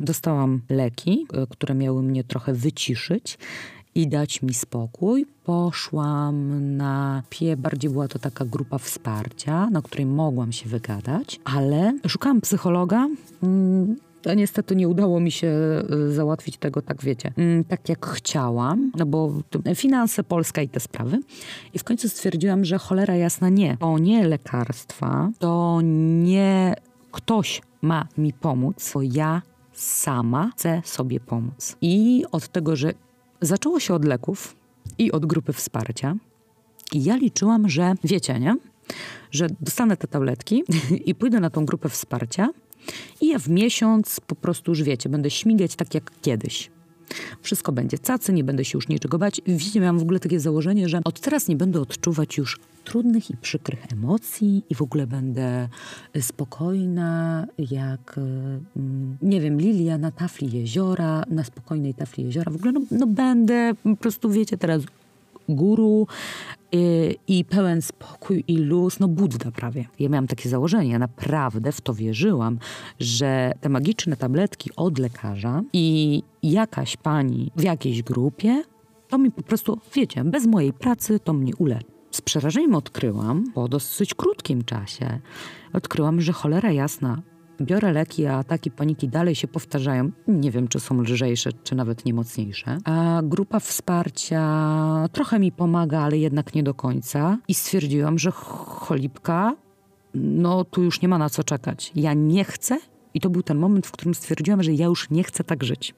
Dostałam 0.00 0.60
leki, 0.70 1.26
które 1.50 1.74
miały 1.74 2.02
mnie 2.02 2.24
trochę 2.24 2.52
wyciszyć 2.52 3.38
i 3.94 4.08
dać 4.08 4.42
mi 4.42 4.54
spokój. 4.54 5.26
Poszłam 5.44 6.66
na 6.76 7.22
pie, 7.30 7.56
bardziej 7.56 7.90
była 7.90 8.08
to 8.08 8.18
taka 8.18 8.44
grupa 8.44 8.78
wsparcia, 8.78 9.70
na 9.70 9.82
której 9.82 10.06
mogłam 10.06 10.52
się 10.52 10.68
wygadać, 10.68 11.40
ale 11.44 11.98
szukałam 12.06 12.40
psychologa. 12.40 13.08
Mm, 13.42 13.96
to 14.22 14.34
niestety 14.34 14.76
nie 14.76 14.88
udało 14.88 15.20
mi 15.20 15.30
się 15.30 15.48
y, 16.08 16.12
załatwić 16.12 16.56
tego, 16.56 16.82
tak 16.82 17.02
wiecie, 17.02 17.32
mm, 17.36 17.64
tak 17.64 17.88
jak 17.88 18.06
chciałam, 18.06 18.92
no 18.96 19.06
bo 19.06 19.32
finanse, 19.74 20.24
Polska 20.24 20.62
i 20.62 20.68
te 20.68 20.80
sprawy. 20.80 21.18
I 21.74 21.78
w 21.78 21.84
końcu 21.84 22.08
stwierdziłam, 22.08 22.64
że 22.64 22.78
cholera 22.78 23.16
jasna 23.16 23.48
nie. 23.48 23.76
To 23.76 23.98
nie 23.98 24.28
lekarstwa, 24.28 25.30
to 25.38 25.80
nie 26.22 26.74
ktoś 27.12 27.62
ma 27.82 28.06
mi 28.18 28.32
pomóc, 28.32 28.90
bo 28.94 29.02
ja 29.02 29.42
sama 29.72 30.50
chcę 30.54 30.82
sobie 30.84 31.20
pomóc. 31.20 31.76
I 31.80 32.24
od 32.32 32.48
tego, 32.48 32.76
że 32.76 32.92
Zaczęło 33.40 33.80
się 33.80 33.94
od 33.94 34.04
leków 34.04 34.56
i 34.98 35.12
od 35.12 35.26
grupy 35.26 35.52
wsparcia. 35.52 36.16
I 36.92 37.04
ja 37.04 37.16
liczyłam, 37.16 37.68
że 37.68 37.94
wiecie, 38.04 38.40
nie? 38.40 38.56
Że 39.30 39.46
dostanę 39.60 39.96
te 39.96 40.08
tabletki 40.08 40.62
i 41.08 41.14
pójdę 41.14 41.40
na 41.40 41.50
tą 41.50 41.66
grupę 41.66 41.88
wsparcia 41.88 42.48
i 43.20 43.28
ja 43.28 43.38
w 43.38 43.48
miesiąc 43.48 44.20
po 44.20 44.34
prostu 44.34 44.70
już 44.70 44.82
wiecie, 44.82 45.08
będę 45.08 45.30
śmigać 45.30 45.76
tak 45.76 45.94
jak 45.94 46.10
kiedyś. 46.22 46.70
Wszystko 47.42 47.72
będzie 47.72 47.98
cacy, 47.98 48.32
nie 48.32 48.44
będę 48.44 48.64
się 48.64 48.78
już 48.78 48.88
niczego 48.88 49.18
bać. 49.18 49.40
Widzicie, 49.46 49.80
miałam 49.80 49.98
w 49.98 50.02
ogóle 50.02 50.20
takie 50.20 50.40
założenie, 50.40 50.88
że 50.88 51.00
od 51.04 51.20
teraz 51.20 51.48
nie 51.48 51.56
będę 51.56 51.80
odczuwać 51.80 52.38
już 52.38 52.60
trudnych 52.90 53.30
i 53.30 53.36
przykrych 53.36 53.92
emocji 53.92 54.62
i 54.70 54.74
w 54.74 54.82
ogóle 54.82 55.06
będę 55.06 55.68
spokojna 56.20 57.46
jak, 57.58 58.18
mm, 58.18 59.16
nie 59.22 59.40
wiem, 59.40 59.60
lilia 59.60 59.98
na 59.98 60.10
tafli 60.10 60.52
jeziora, 60.52 61.24
na 61.30 61.44
spokojnej 61.44 61.94
tafli 61.94 62.24
jeziora. 62.24 62.52
W 62.52 62.54
ogóle 62.54 62.72
no, 62.72 62.80
no 62.90 63.06
będę 63.06 63.72
po 63.82 63.96
prostu, 63.96 64.30
wiecie, 64.30 64.56
teraz 64.56 64.82
guru 65.48 66.06
i, 66.72 67.16
i 67.28 67.44
pełen 67.44 67.82
spokój 67.82 68.44
i 68.48 68.56
luz, 68.56 69.00
no 69.00 69.08
Budda 69.08 69.50
prawie. 69.50 69.84
Ja 69.98 70.08
miałam 70.08 70.26
takie 70.26 70.48
założenie, 70.48 70.98
naprawdę 70.98 71.72
w 71.72 71.80
to 71.80 71.94
wierzyłam, 71.94 72.58
że 73.00 73.52
te 73.60 73.68
magiczne 73.68 74.16
tabletki 74.16 74.70
od 74.76 74.98
lekarza 74.98 75.62
i 75.72 76.22
jakaś 76.42 76.96
pani 76.96 77.50
w 77.56 77.62
jakiejś 77.62 78.02
grupie, 78.02 78.62
to 79.08 79.18
mi 79.18 79.30
po 79.30 79.42
prostu, 79.42 79.78
wiecie, 79.94 80.24
bez 80.24 80.46
mojej 80.46 80.72
pracy 80.72 81.20
to 81.20 81.32
mnie 81.32 81.56
uleczy. 81.56 81.99
Z 82.10 82.20
przerażeniem 82.20 82.74
odkryłam, 82.74 83.44
po 83.54 83.68
dosyć 83.68 84.14
krótkim 84.14 84.64
czasie, 84.64 85.20
odkryłam, 85.72 86.20
że 86.20 86.32
cholera 86.32 86.72
jasna, 86.72 87.22
biorę 87.60 87.92
leki, 87.92 88.26
a 88.26 88.38
ataki 88.38 88.70
paniki 88.70 89.08
dalej 89.08 89.34
się 89.34 89.48
powtarzają. 89.48 90.10
Nie 90.28 90.50
wiem, 90.50 90.68
czy 90.68 90.80
są 90.80 91.00
lżejsze, 91.02 91.50
czy 91.52 91.74
nawet 91.74 92.04
nie 92.04 92.14
mocniejsze. 92.14 92.78
A 92.84 93.20
grupa 93.24 93.60
wsparcia 93.60 95.08
trochę 95.12 95.38
mi 95.38 95.52
pomaga, 95.52 96.00
ale 96.00 96.18
jednak 96.18 96.54
nie 96.54 96.62
do 96.62 96.74
końca. 96.74 97.38
I 97.48 97.54
stwierdziłam, 97.54 98.18
że 98.18 98.30
cholipka, 98.30 99.56
no 100.14 100.64
tu 100.64 100.82
już 100.82 101.02
nie 101.02 101.08
ma 101.08 101.18
na 101.18 101.30
co 101.30 101.44
czekać. 101.44 101.92
Ja 101.94 102.14
nie 102.14 102.44
chcę. 102.44 102.78
I 103.14 103.20
to 103.20 103.30
był 103.30 103.42
ten 103.42 103.58
moment, 103.58 103.86
w 103.86 103.92
którym 103.92 104.14
stwierdziłam, 104.14 104.62
że 104.62 104.72
ja 104.72 104.86
już 104.86 105.10
nie 105.10 105.24
chcę 105.24 105.44
tak 105.44 105.64
żyć. 105.64 105.94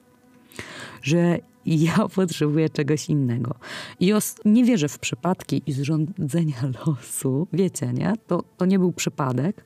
Że 1.01 1.39
ja 1.65 2.07
potrzebuję 2.15 2.69
czegoś 2.69 3.09
innego. 3.09 3.55
I 3.99 4.13
os- 4.13 4.35
nie 4.45 4.63
wierzę 4.65 4.87
w 4.89 4.99
przypadki 4.99 5.61
i 5.65 5.73
zrządzenia 5.73 6.55
losu. 6.85 7.47
Wiecie, 7.53 7.93
nie? 7.93 8.13
To, 8.27 8.43
to 8.57 8.65
nie 8.65 8.79
był 8.79 8.91
przypadek. 8.91 9.65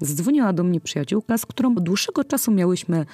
Zadzwoniła 0.00 0.52
do 0.52 0.64
mnie 0.64 0.80
przyjaciółka, 0.80 1.38
z 1.38 1.46
którą 1.46 1.76
od 1.76 1.82
dłuższego 1.84 2.24
czasu 2.24 2.52
miałyśmy 2.52 3.06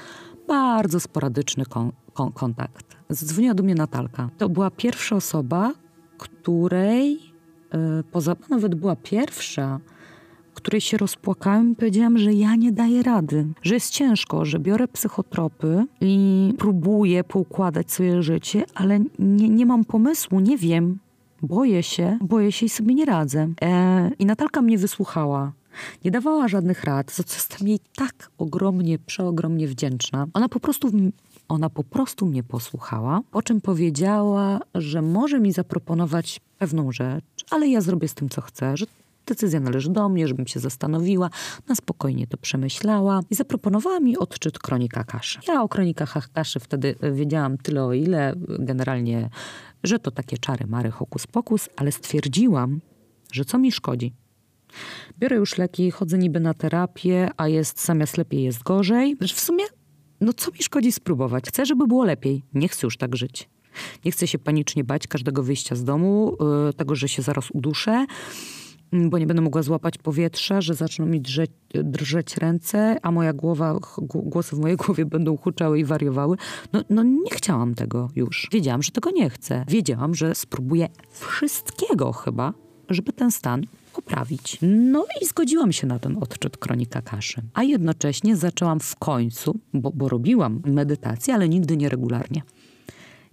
bardzo 0.49 1.01
sporadyczny 1.01 1.65
kon- 1.67 1.93
kon- 2.12 2.33
kontakt. 2.33 2.97
Zadzwoniła 3.09 3.55
do 3.55 3.62
mnie 3.62 3.75
Natalka. 3.75 4.31
To 4.39 4.49
była 4.49 4.71
pierwsza 4.71 5.17
osoba, 5.17 5.73
której, 6.19 7.12
yy, 7.12 8.05
poza, 8.12 8.37
nawet 8.51 8.75
była 8.75 8.97
pierwsza, 8.97 9.81
której 10.52 10.80
się 10.80 10.97
rozpłakałem 10.97 11.73
i 11.73 11.75
powiedziałam, 11.75 12.18
że 12.18 12.32
ja 12.32 12.56
nie 12.56 12.73
daję 12.73 13.02
rady, 13.02 13.47
że 13.62 13.75
jest 13.75 13.90
ciężko, 13.90 14.44
że 14.44 14.59
biorę 14.59 14.88
psychotropy 14.88 15.85
i 16.00 16.54
próbuję 16.59 17.25
poukładać 17.25 17.92
swoje 17.92 18.23
życie, 18.23 18.64
ale 18.75 19.00
nie, 19.18 19.49
nie 19.49 19.66
mam 19.66 19.85
pomysłu, 19.85 20.40
nie 20.40 20.59
wiem. 20.59 20.99
Boję 21.42 21.82
się, 21.82 22.18
boję 22.21 22.52
się 22.52 22.66
i 22.66 22.68
sobie 22.68 22.94
nie 22.94 23.04
radzę. 23.04 23.49
E, 23.62 24.11
I 24.18 24.26
Natalka 24.26 24.62
mnie 24.62 24.78
wysłuchała. 24.78 25.52
Nie 26.04 26.11
dawała 26.11 26.49
żadnych 26.49 26.85
rad, 26.85 27.12
za 27.12 27.23
co 27.23 27.35
jestem 27.35 27.68
jej 27.68 27.78
tak 27.97 28.30
ogromnie, 28.38 28.99
przeogromnie 28.99 29.68
wdzięczna. 29.68 30.26
Ona 30.35 30.49
po 30.49 30.61
prostu 30.61 30.90
ona 31.49 31.71
po 31.71 31.85
prostu 31.85 32.26
mnie 32.26 32.42
posłuchała, 32.42 33.21
po 33.30 33.42
czym 33.42 33.61
powiedziała, 33.61 34.61
że 34.75 35.02
może 35.02 35.40
mi 35.40 35.52
zaproponować 35.52 36.40
pewną 36.59 36.92
rzecz, 36.92 37.25
ale 37.50 37.68
ja 37.68 37.80
zrobię 37.80 38.09
z 38.09 38.14
tym, 38.14 38.28
co 38.28 38.40
chcę, 38.40 38.76
że 38.76 38.87
decyzja 39.26 39.61
należy 39.61 39.91
do 39.91 40.09
mnie, 40.09 40.29
żebym 40.29 40.47
się 40.47 40.61
zastanowiła, 40.61 41.31
na 41.69 41.75
spokojnie 41.75 42.26
to 42.26 42.37
przemyślała 42.37 43.21
i 43.31 43.35
zaproponowała 43.35 44.00
mi 44.00 44.17
odczyt 44.17 44.59
Kronika 44.59 45.05
Kaszy. 45.05 45.41
Ja 45.49 45.62
o 45.62 45.69
Kronikach 45.69 46.33
Kaszy 46.33 46.61
wtedy 46.61 46.95
wiedziałam 47.12 47.59
tyle 47.59 47.85
o 47.85 47.93
ile, 47.93 48.35
generalnie, 48.59 49.31
że 49.83 49.99
to 49.99 50.11
takie 50.11 50.38
czary, 50.38 50.67
mary, 50.67 50.91
hokus 50.91 51.26
pokus, 51.26 51.69
ale 51.76 51.93
stwierdziłam, 51.93 52.81
że 53.33 53.45
co 53.45 53.59
mi 53.59 53.73
szkodzi. 53.73 54.14
Biorę 55.19 55.37
już 55.37 55.59
leki, 55.59 55.91
chodzę 55.91 56.19
niby 56.19 56.41
na 56.41 56.54
terapię, 56.54 57.30
a 57.37 57.49
jest 57.49 57.85
zamiast 57.85 58.19
lepiej 58.19 58.43
jest 58.43 58.63
gorzej. 58.63 59.17
W 59.17 59.41
sumie, 59.41 59.65
no 60.21 60.32
co 60.32 60.50
mi 60.50 60.58
szkodzi 60.63 60.93
spróbować? 60.93 61.45
Chcę, 61.49 61.67
żeby 61.67 61.87
było 61.87 62.04
lepiej. 62.04 62.45
Nie 62.54 62.69
chcę 62.69 62.87
już 62.87 62.97
tak 62.97 63.17
żyć. 63.17 63.50
Nie 64.04 64.13
chcę 64.13 64.26
się 64.26 64.39
panicznie 64.39 64.85
bać 64.85 65.06
każdego 65.06 65.43
wyjścia 65.43 65.76
z 65.76 65.85
domu, 65.85 66.37
yy, 66.67 66.73
tego, 66.73 66.95
że 66.95 67.08
się 67.08 67.23
zaraz 67.23 67.50
uduszę 67.50 68.06
bo 68.93 69.19
nie 69.19 69.26
będę 69.26 69.43
mogła 69.43 69.63
złapać 69.63 69.99
powietrza, 69.99 70.61
że 70.61 70.75
zaczną 70.75 71.07
mi 71.07 71.21
drżeć, 71.21 71.50
drżeć 71.75 72.37
ręce, 72.37 72.97
a 73.02 73.11
moja 73.11 73.33
głowa, 73.33 73.78
głosy 73.99 74.57
w 74.57 74.59
mojej 74.59 74.76
głowie 74.76 75.07
będą 75.07 75.37
huczały 75.37 75.78
i 75.78 75.85
wariowały. 75.85 76.37
No, 76.73 76.83
no 76.91 77.02
nie 77.02 77.31
chciałam 77.31 77.75
tego 77.75 78.09
już. 78.17 78.49
Wiedziałam, 78.52 78.83
że 78.83 78.91
tego 78.91 79.11
nie 79.11 79.31
chcę. 79.31 79.65
Wiedziałam, 79.69 80.15
że 80.15 80.35
spróbuję 80.35 80.89
wszystkiego 81.11 82.13
chyba, 82.13 82.52
żeby 82.89 83.13
ten 83.13 83.31
stan 83.31 83.67
poprawić. 83.93 84.59
No 84.63 85.07
i 85.23 85.26
zgodziłam 85.26 85.73
się 85.73 85.87
na 85.87 85.99
ten 85.99 86.17
odczyt 86.21 86.57
Kronika 86.57 87.02
Kaszy. 87.02 87.43
A 87.55 87.63
jednocześnie 87.63 88.37
zaczęłam 88.37 88.81
w 88.81 88.97
końcu, 88.97 89.59
bo, 89.75 89.91
bo 89.95 90.09
robiłam 90.09 90.63
medytację, 90.65 91.35
ale 91.35 91.49
nigdy 91.49 91.76
nie 91.76 91.89
regularnie. 91.89 92.43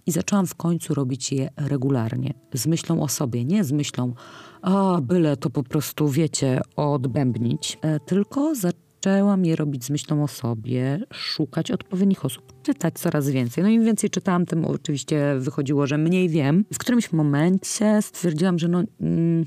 I 0.06 0.12
zaczęłam 0.12 0.46
w 0.46 0.54
końcu 0.54 0.94
robić 0.94 1.32
je 1.32 1.48
regularnie, 1.56 2.34
z 2.54 2.66
myślą 2.66 3.02
o 3.02 3.08
sobie, 3.08 3.44
nie 3.44 3.64
z 3.64 3.72
myślą, 3.72 4.14
a 4.62 5.00
byle 5.02 5.36
to 5.36 5.50
po 5.50 5.62
prostu, 5.62 6.08
wiecie, 6.08 6.60
odbębnić, 6.76 7.78
e, 7.82 8.00
tylko 8.00 8.54
zaczęłam 8.54 9.44
je 9.44 9.56
robić 9.56 9.84
z 9.84 9.90
myślą 9.90 10.22
o 10.22 10.28
sobie, 10.28 11.00
szukać 11.12 11.70
odpowiednich 11.70 12.24
osób, 12.24 12.62
czytać 12.62 12.94
coraz 12.94 13.28
więcej. 13.28 13.64
No 13.64 13.70
im 13.70 13.84
więcej 13.84 14.10
czytałam, 14.10 14.46
tym 14.46 14.64
oczywiście 14.64 15.36
wychodziło, 15.38 15.86
że 15.86 15.98
mniej 15.98 16.28
wiem. 16.28 16.64
W 16.72 16.78
którymś 16.78 17.12
momencie 17.12 18.02
stwierdziłam, 18.02 18.58
że 18.58 18.68
no, 18.68 18.82
mm, 19.00 19.44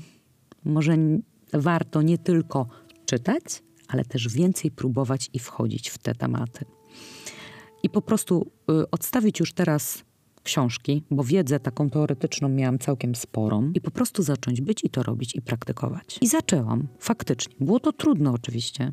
może 0.64 0.96
warto 1.52 2.02
nie 2.02 2.18
tylko 2.18 2.66
czytać, 3.06 3.42
ale 3.88 4.04
też 4.04 4.28
więcej 4.28 4.70
próbować 4.70 5.30
i 5.32 5.38
wchodzić 5.38 5.90
w 5.90 5.98
te 5.98 6.14
tematy. 6.14 6.64
I 7.82 7.90
po 7.90 8.02
prostu 8.02 8.50
y, 8.70 8.90
odstawić 8.90 9.40
już 9.40 9.52
teraz 9.52 10.04
książki, 10.44 11.02
bo 11.10 11.24
wiedzę 11.24 11.60
taką 11.60 11.90
teoretyczną 11.90 12.48
miałam 12.48 12.78
całkiem 12.78 13.14
sporą 13.14 13.72
i 13.74 13.80
po 13.80 13.90
prostu 13.90 14.22
zacząć 14.22 14.60
być 14.60 14.84
i 14.84 14.90
to 14.90 15.02
robić 15.02 15.34
i 15.34 15.42
praktykować. 15.42 16.18
I 16.20 16.26
zaczęłam, 16.26 16.88
faktycznie. 16.98 17.54
Było 17.60 17.80
to 17.80 17.92
trudne 17.92 18.30
oczywiście, 18.30 18.92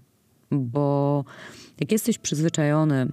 bo 0.51 1.25
jak 1.79 1.91
jesteś 1.91 2.17
przyzwyczajony, 2.17 3.07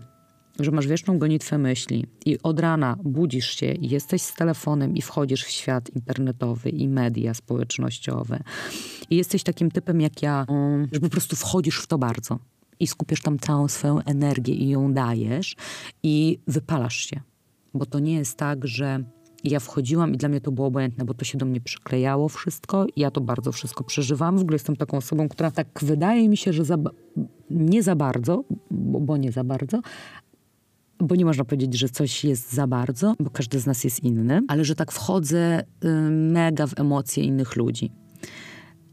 że 0.61 0.71
masz 0.71 0.87
wieczną 0.87 1.19
gonitwę 1.19 1.59
myśli 1.59 2.07
i 2.27 2.39
od 2.43 2.61
rana 2.61 2.97
budzisz 3.05 3.51
się 3.51 3.73
i 3.73 3.89
jesteś 3.89 4.23
z 4.23 4.35
telefonem 4.35 4.97
i 4.97 5.03
wchodzisz 5.03 5.45
w 5.45 5.51
świat 5.51 5.91
internetowy 5.97 6.71
i 6.71 6.89
media 6.89 7.35
społecznościowe 7.35 8.43
i 9.11 9.17
jesteś 9.17 9.43
takim 9.43 9.71
typem 9.71 10.01
jak 10.01 10.23
ja, 10.23 10.47
mm, 10.49 10.89
że 10.93 11.01
po 11.01 11.09
prostu 11.09 11.37
wchodzisz 11.37 11.81
w 11.81 11.87
to 11.87 11.99
bardzo 11.99 12.39
i 12.81 12.87
skupiasz 12.87 13.23
tam 13.23 13.39
całą 13.39 13.69
swoją 13.69 14.03
energię 14.03 14.55
i 14.55 14.69
ją 14.69 14.93
dajesz 14.93 15.57
i 16.03 16.39
wypalasz 16.47 16.97
się 16.97 17.21
bo 17.75 17.87
to 17.87 17.99
nie 17.99 18.15
jest 18.15 18.37
tak, 18.37 18.67
że 18.67 19.05
ja 19.45 19.61
wchodziłam 19.61 20.15
i 20.15 20.17
dla 20.17 20.29
mnie 20.29 20.41
to 20.41 20.53
było 20.53 20.67
obojętne, 20.67 21.05
bo 21.05 21.15
to 21.15 21.25
się 21.25 21.39
do 21.39 21.47
mnie 21.47 21.61
przyklejało 21.61 22.29
wszystko. 22.29 22.87
Ja 22.97 23.11
to 23.11 23.21
bardzo 23.21 23.53
wszystko 23.53 23.85
przeżywam. 23.85 24.39
W 24.39 24.41
ogóle 24.41 24.55
jestem 24.55 24.77
taką 24.77 24.97
osobą, 24.97 25.29
która 25.29 25.51
tak 25.51 25.69
wydaje 25.83 26.29
mi 26.29 26.37
się, 26.37 26.53
że 26.53 26.65
za, 26.65 26.77
nie 27.51 27.83
za 27.83 27.97
bardzo, 27.97 28.45
bo, 28.71 29.01
bo 29.01 29.17
nie 29.17 29.33
za 29.33 29.45
bardzo, 29.45 29.81
bo 30.99 31.15
nie 31.15 31.25
można 31.25 31.45
powiedzieć, 31.45 31.79
że 31.79 31.89
coś 31.89 32.25
jest 32.25 32.53
za 32.53 32.67
bardzo, 32.67 33.15
bo 33.21 33.31
każdy 33.31 33.61
z 33.61 33.67
nas 33.67 33.85
jest 33.85 34.05
inny, 34.05 34.41
ale 34.49 34.65
że 34.65 34.75
tak 34.75 34.93
wchodzę 34.93 35.61
y, 35.85 35.89
mega 36.11 36.67
w 36.67 36.81
emocje 36.81 37.25
innych 37.25 37.57
ludzi. 37.57 37.93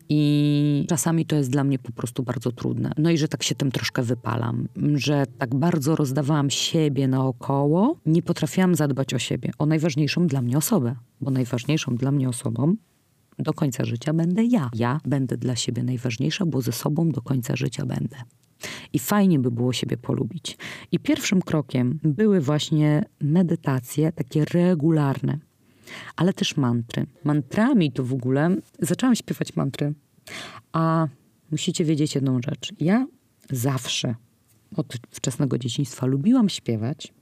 I 0.09 0.85
czasami 0.89 1.25
to 1.25 1.35
jest 1.35 1.49
dla 1.49 1.63
mnie 1.63 1.79
po 1.79 1.91
prostu 1.91 2.23
bardzo 2.23 2.51
trudne. 2.51 2.91
No 2.97 3.09
i 3.09 3.17
że 3.17 3.27
tak 3.27 3.43
się 3.43 3.55
tym 3.55 3.71
troszkę 3.71 4.03
wypalam, 4.03 4.67
że 4.93 5.25
tak 5.37 5.55
bardzo 5.55 5.95
rozdawałam 5.95 6.49
siebie 6.49 7.07
naokoło, 7.07 7.99
nie 8.05 8.21
potrafiłam 8.21 8.75
zadbać 8.75 9.13
o 9.13 9.19
siebie, 9.19 9.51
o 9.57 9.65
najważniejszą 9.65 10.27
dla 10.27 10.41
mnie 10.41 10.57
osobę, 10.57 10.95
bo 11.21 11.31
najważniejszą 11.31 11.95
dla 11.95 12.11
mnie 12.11 12.29
osobą 12.29 12.75
do 13.39 13.53
końca 13.53 13.85
życia 13.85 14.13
będę 14.13 14.43
ja. 14.43 14.69
Ja 14.75 14.99
będę 15.05 15.37
dla 15.37 15.55
siebie 15.55 15.83
najważniejsza, 15.83 16.45
bo 16.45 16.61
ze 16.61 16.71
sobą 16.71 17.09
do 17.09 17.21
końca 17.21 17.55
życia 17.55 17.85
będę. 17.85 18.17
I 18.93 18.99
fajnie 18.99 19.39
by 19.39 19.51
było 19.51 19.73
siebie 19.73 19.97
polubić. 19.97 20.57
I 20.91 20.99
pierwszym 20.99 21.41
krokiem 21.41 21.99
były 22.03 22.41
właśnie 22.41 23.05
medytacje 23.21 24.11
takie 24.11 24.45
regularne 24.45 25.39
ale 26.15 26.33
też 26.33 26.57
mantry. 26.57 27.05
Mantrami 27.23 27.91
to 27.91 28.03
w 28.03 28.13
ogóle 28.13 28.55
zaczęłam 28.79 29.15
śpiewać 29.15 29.55
mantry, 29.55 29.93
a 30.73 31.07
musicie 31.51 31.85
wiedzieć 31.85 32.15
jedną 32.15 32.41
rzecz. 32.41 32.73
Ja 32.79 33.07
zawsze 33.51 34.15
od 34.75 34.97
wczesnego 35.09 35.57
dzieciństwa 35.57 36.05
lubiłam 36.05 36.49
śpiewać, 36.49 37.13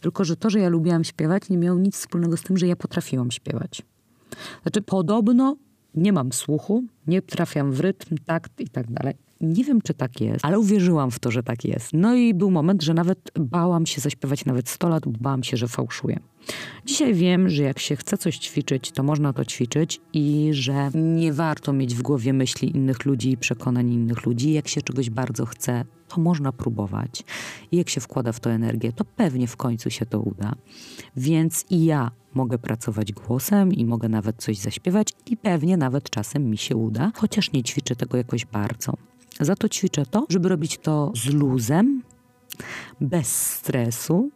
tylko 0.00 0.24
że 0.24 0.36
to, 0.36 0.50
że 0.50 0.58
ja 0.60 0.68
lubiłam 0.68 1.04
śpiewać, 1.04 1.48
nie 1.48 1.58
miało 1.58 1.78
nic 1.78 1.96
wspólnego 1.96 2.36
z 2.36 2.42
tym, 2.42 2.58
że 2.58 2.66
ja 2.66 2.76
potrafiłam 2.76 3.30
śpiewać. 3.30 3.82
Znaczy, 4.62 4.82
podobno 4.82 5.56
nie 5.94 6.12
mam 6.12 6.32
słuchu, 6.32 6.84
nie 7.06 7.22
trafiam 7.22 7.72
w 7.72 7.80
rytm, 7.80 8.16
takt 8.26 8.60
i 8.60 8.68
tak 8.68 8.90
dalej. 8.90 9.14
Nie 9.40 9.64
wiem, 9.64 9.82
czy 9.82 9.94
tak 9.94 10.20
jest, 10.20 10.44
ale 10.44 10.58
uwierzyłam 10.58 11.10
w 11.10 11.18
to, 11.18 11.30
że 11.30 11.42
tak 11.42 11.64
jest. 11.64 11.90
No 11.92 12.14
i 12.14 12.34
był 12.34 12.50
moment, 12.50 12.82
że 12.82 12.94
nawet 12.94 13.30
bałam 13.40 13.86
się 13.86 14.00
zaśpiewać 14.00 14.44
nawet 14.44 14.68
100 14.68 14.88
lat, 14.88 15.08
bałam 15.08 15.42
się, 15.42 15.56
że 15.56 15.68
fałszuję. 15.68 16.20
Dzisiaj 16.86 17.14
wiem, 17.14 17.48
że 17.48 17.62
jak 17.62 17.78
się 17.78 17.96
chce 17.96 18.18
coś 18.18 18.38
ćwiczyć, 18.38 18.92
to 18.92 19.02
można 19.02 19.32
to 19.32 19.44
ćwiczyć 19.44 20.00
i 20.12 20.48
że 20.52 20.90
nie 20.94 21.32
warto 21.32 21.72
mieć 21.72 21.94
w 21.94 22.02
głowie 22.02 22.32
myśli 22.32 22.76
innych 22.76 23.04
ludzi 23.04 23.30
i 23.30 23.36
przekonań 23.36 23.92
innych 23.92 24.26
ludzi. 24.26 24.52
Jak 24.52 24.68
się 24.68 24.82
czegoś 24.82 25.10
bardzo 25.10 25.46
chce, 25.46 25.84
to 26.08 26.20
można 26.20 26.52
próbować. 26.52 27.24
I 27.72 27.76
jak 27.76 27.88
się 27.88 28.00
wkłada 28.00 28.32
w 28.32 28.40
to 28.40 28.50
energię, 28.50 28.92
to 28.92 29.04
pewnie 29.04 29.46
w 29.46 29.56
końcu 29.56 29.90
się 29.90 30.06
to 30.06 30.20
uda. 30.20 30.54
Więc 31.16 31.64
i 31.70 31.84
ja 31.84 32.10
mogę 32.34 32.58
pracować 32.58 33.12
głosem 33.12 33.72
i 33.72 33.84
mogę 33.84 34.08
nawet 34.08 34.36
coś 34.36 34.58
zaśpiewać 34.58 35.12
i 35.26 35.36
pewnie 35.36 35.76
nawet 35.76 36.10
czasem 36.10 36.50
mi 36.50 36.58
się 36.58 36.76
uda, 36.76 37.12
chociaż 37.14 37.52
nie 37.52 37.62
ćwiczę 37.62 37.96
tego 37.96 38.16
jakoś 38.16 38.46
bardzo. 38.46 38.92
Za 39.40 39.56
to 39.56 39.68
ćwiczę 39.68 40.06
to, 40.06 40.26
żeby 40.28 40.48
robić 40.48 40.78
to 40.78 41.12
z 41.16 41.26
luzem, 41.26 42.02
bez 43.00 43.50
stresu, 43.50 44.30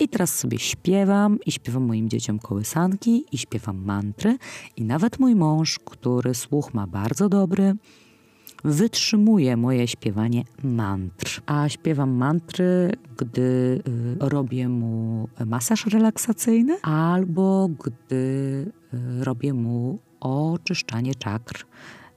i 0.00 0.08
teraz 0.08 0.38
sobie 0.38 0.58
śpiewam 0.58 1.38
i 1.46 1.52
śpiewam 1.52 1.82
moim 1.82 2.08
dzieciom 2.08 2.38
kołysanki 2.38 3.24
i 3.32 3.38
śpiewam 3.38 3.84
mantry. 3.84 4.38
I 4.76 4.84
nawet 4.84 5.18
mój 5.18 5.34
mąż, 5.34 5.78
który 5.78 6.34
słuch 6.34 6.74
ma 6.74 6.86
bardzo 6.86 7.28
dobry, 7.28 7.74
wytrzymuje 8.64 9.56
moje 9.56 9.88
śpiewanie 9.88 10.44
mantr. 10.62 11.42
A 11.46 11.68
śpiewam 11.68 12.10
mantry, 12.10 12.92
gdy 13.16 13.40
y, 13.40 13.82
robię 14.18 14.68
mu 14.68 15.28
masaż 15.46 15.86
relaksacyjny 15.86 16.80
albo 16.82 17.68
gdy 17.84 18.14
y, 18.14 19.24
robię 19.24 19.52
mu 19.52 19.98
oczyszczanie 20.20 21.14
czakr 21.14 21.66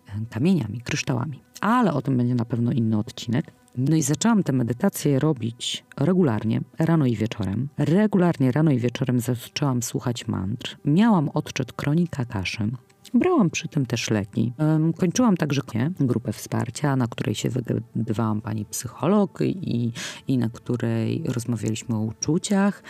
y, 0.07 0.25
kamieniami, 0.29 0.81
kryształami. 0.81 1.41
Ale 1.61 1.93
o 1.93 2.01
tym 2.01 2.17
będzie 2.17 2.35
na 2.35 2.45
pewno 2.45 2.71
inny 2.71 2.97
odcinek. 2.97 3.60
No 3.77 3.95
i 3.95 4.01
zaczęłam 4.01 4.43
te 4.43 4.53
medytacje 4.53 5.19
robić 5.19 5.85
regularnie, 5.97 6.61
rano 6.79 7.05
i 7.05 7.15
wieczorem. 7.15 7.69
Regularnie 7.77 8.51
rano 8.51 8.71
i 8.71 8.79
wieczorem 8.79 9.19
zaczęłam 9.19 9.83
słuchać 9.83 10.27
mantr. 10.27 10.77
Miałam 10.85 11.29
odczyt 11.29 11.73
kronika 11.73 12.25
kaszy. 12.25 12.71
Brałam 13.13 13.49
przy 13.49 13.67
tym 13.67 13.85
też 13.85 14.09
leki. 14.09 14.53
Kończyłam 14.97 15.37
także 15.37 15.61
grupę 15.99 16.33
wsparcia, 16.33 16.95
na 16.95 17.07
której 17.07 17.35
się 17.35 17.49
wygadywałam 17.49 18.41
pani 18.41 18.65
psycholog 18.65 19.39
i, 19.41 19.91
i 20.27 20.37
na 20.37 20.49
której 20.49 21.23
rozmawialiśmy 21.27 21.95
o 21.95 21.99
uczuciach. 21.99 22.83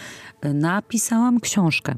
Napisałam 0.53 1.39
książkę. 1.39 1.95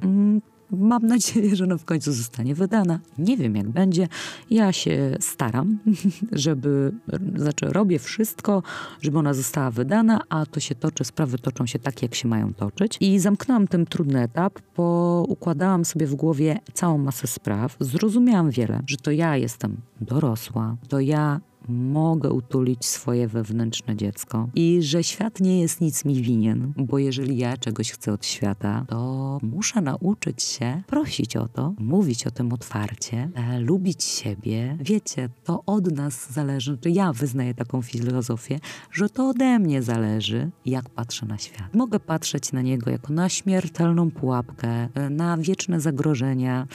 Mam 0.72 1.08
nadzieję, 1.08 1.56
że 1.56 1.64
ona 1.64 1.78
w 1.78 1.86
końcu 1.86 2.14
zostanie 2.14 2.56
wydana. 2.56 3.00
Nie 3.18 3.38
wiem, 3.38 3.56
jak 3.56 3.70
będzie. 3.70 4.08
Ja 4.50 4.72
się 4.72 5.18
staram, 5.20 5.80
żeby, 6.32 6.92
znaczy 7.36 7.66
robię 7.66 8.00
wszystko, 8.00 8.64
żeby 9.02 9.20
ona 9.20 9.34
została 9.34 9.72
wydana, 9.72 10.22
a 10.30 10.46
to 10.46 10.60
się 10.60 10.76
toczy, 10.76 11.04
sprawy 11.04 11.40
toczą 11.40 11.66
się 11.66 11.80
tak, 11.80 12.02
jak 12.02 12.16
się 12.16 12.28
mają 12.28 12.54
toczyć. 12.54 12.98
I 13.00 13.20
zamknęłam 13.20 13.68
ten 13.68 13.86
trudny 13.86 14.22
etap, 14.22 14.60
bo 14.78 15.26
układałam 15.28 15.86
sobie 15.86 16.08
w 16.08 16.16
głowie 16.16 16.60
całą 16.74 16.98
masę 16.98 17.28
spraw. 17.28 17.78
Zrozumiałam 17.80 18.50
wiele, 18.50 18.82
że 18.88 18.98
to 18.98 19.12
ja 19.12 19.38
jestem 19.38 19.78
dorosła, 20.02 20.78
to 20.88 21.00
ja 21.00 21.42
mogę 21.70 22.32
utulić 22.32 22.86
swoje 22.86 23.28
wewnętrzne 23.28 23.96
dziecko 23.96 24.50
i 24.56 24.82
że 24.82 25.04
świat 25.04 25.40
nie 25.40 25.62
jest 25.62 25.82
nic 25.82 26.06
mi 26.06 26.22
winien, 26.22 26.74
bo 26.78 27.00
jeżeli 27.00 27.38
ja 27.38 27.58
czegoś 27.58 27.92
chcę 27.92 28.14
od 28.14 28.26
świata, 28.26 28.86
to 28.88 29.40
muszę 29.42 29.82
nauczyć 29.82 30.44
się 30.44 30.84
prosić 30.88 31.36
o 31.36 31.48
to, 31.48 31.74
mówić 31.80 32.28
o 32.28 32.32
tym 32.32 32.54
otwarcie, 32.54 33.30
e, 33.36 33.60
lubić 33.60 34.04
siebie. 34.04 34.78
Wiecie, 34.80 35.30
to 35.44 35.64
od 35.66 35.92
nas 35.92 36.34
zależy, 36.34 36.78
czy 36.78 36.90
ja 36.90 37.14
wyznaję 37.14 37.54
taką 37.54 37.82
filozofię, 37.82 38.60
że 38.92 39.10
to 39.10 39.30
ode 39.30 39.60
mnie 39.60 39.82
zależy, 39.82 40.52
jak 40.66 40.90
patrzę 40.90 41.26
na 41.26 41.38
świat. 41.38 41.76
Mogę 41.76 42.00
patrzeć 42.00 42.52
na 42.52 42.62
niego 42.62 42.92
jako 42.92 43.14
na 43.14 43.30
śmiertelną 43.30 44.12
pułapkę, 44.12 44.90
e, 44.94 45.10
na 45.10 45.38
wieczne 45.38 45.80
zagrożenia 45.80 46.68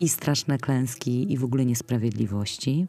i 0.00 0.08
straszne 0.08 0.58
klęski 0.58 1.32
i 1.32 1.38
w 1.38 1.44
ogóle 1.44 1.64
niesprawiedliwości 1.64 2.86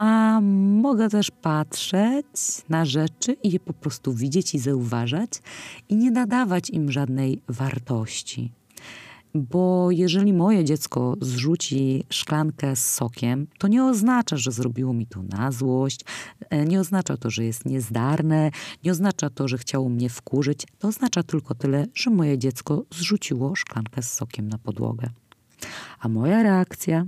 a 0.00 0.40
mogę 0.80 1.08
też 1.08 1.30
patrzeć 1.30 2.26
na 2.68 2.84
rzeczy 2.84 3.32
i 3.32 3.50
je 3.50 3.60
po 3.60 3.72
prostu 3.72 4.14
widzieć 4.14 4.54
i 4.54 4.58
zauważać 4.58 5.30
i 5.88 5.96
nie 5.96 6.10
nadawać 6.10 6.70
im 6.70 6.92
żadnej 6.92 7.42
wartości. 7.48 8.52
Bo 9.34 9.90
jeżeli 9.90 10.32
moje 10.32 10.64
dziecko 10.64 11.16
zrzuci 11.20 12.04
szklankę 12.10 12.76
z 12.76 12.94
sokiem, 12.94 13.46
to 13.58 13.68
nie 13.68 13.84
oznacza, 13.84 14.36
że 14.36 14.52
zrobiło 14.52 14.92
mi 14.92 15.06
to 15.06 15.22
na 15.22 15.52
złość, 15.52 16.00
e, 16.50 16.64
nie 16.64 16.80
oznacza 16.80 17.16
to, 17.16 17.30
że 17.30 17.44
jest 17.44 17.64
niezdarne, 17.64 18.50
nie 18.84 18.92
oznacza 18.92 19.30
to, 19.30 19.48
że 19.48 19.58
chciało 19.58 19.88
mnie 19.88 20.08
wkurzyć. 20.08 20.66
To 20.78 20.88
oznacza 20.88 21.22
tylko 21.22 21.54
tyle, 21.54 21.86
że 21.94 22.10
moje 22.10 22.38
dziecko 22.38 22.84
zrzuciło 22.94 23.56
szklankę 23.56 24.02
z 24.02 24.12
sokiem 24.12 24.48
na 24.48 24.58
podłogę. 24.58 25.10
A 26.00 26.08
moja 26.08 26.42
reakcja 26.42 27.06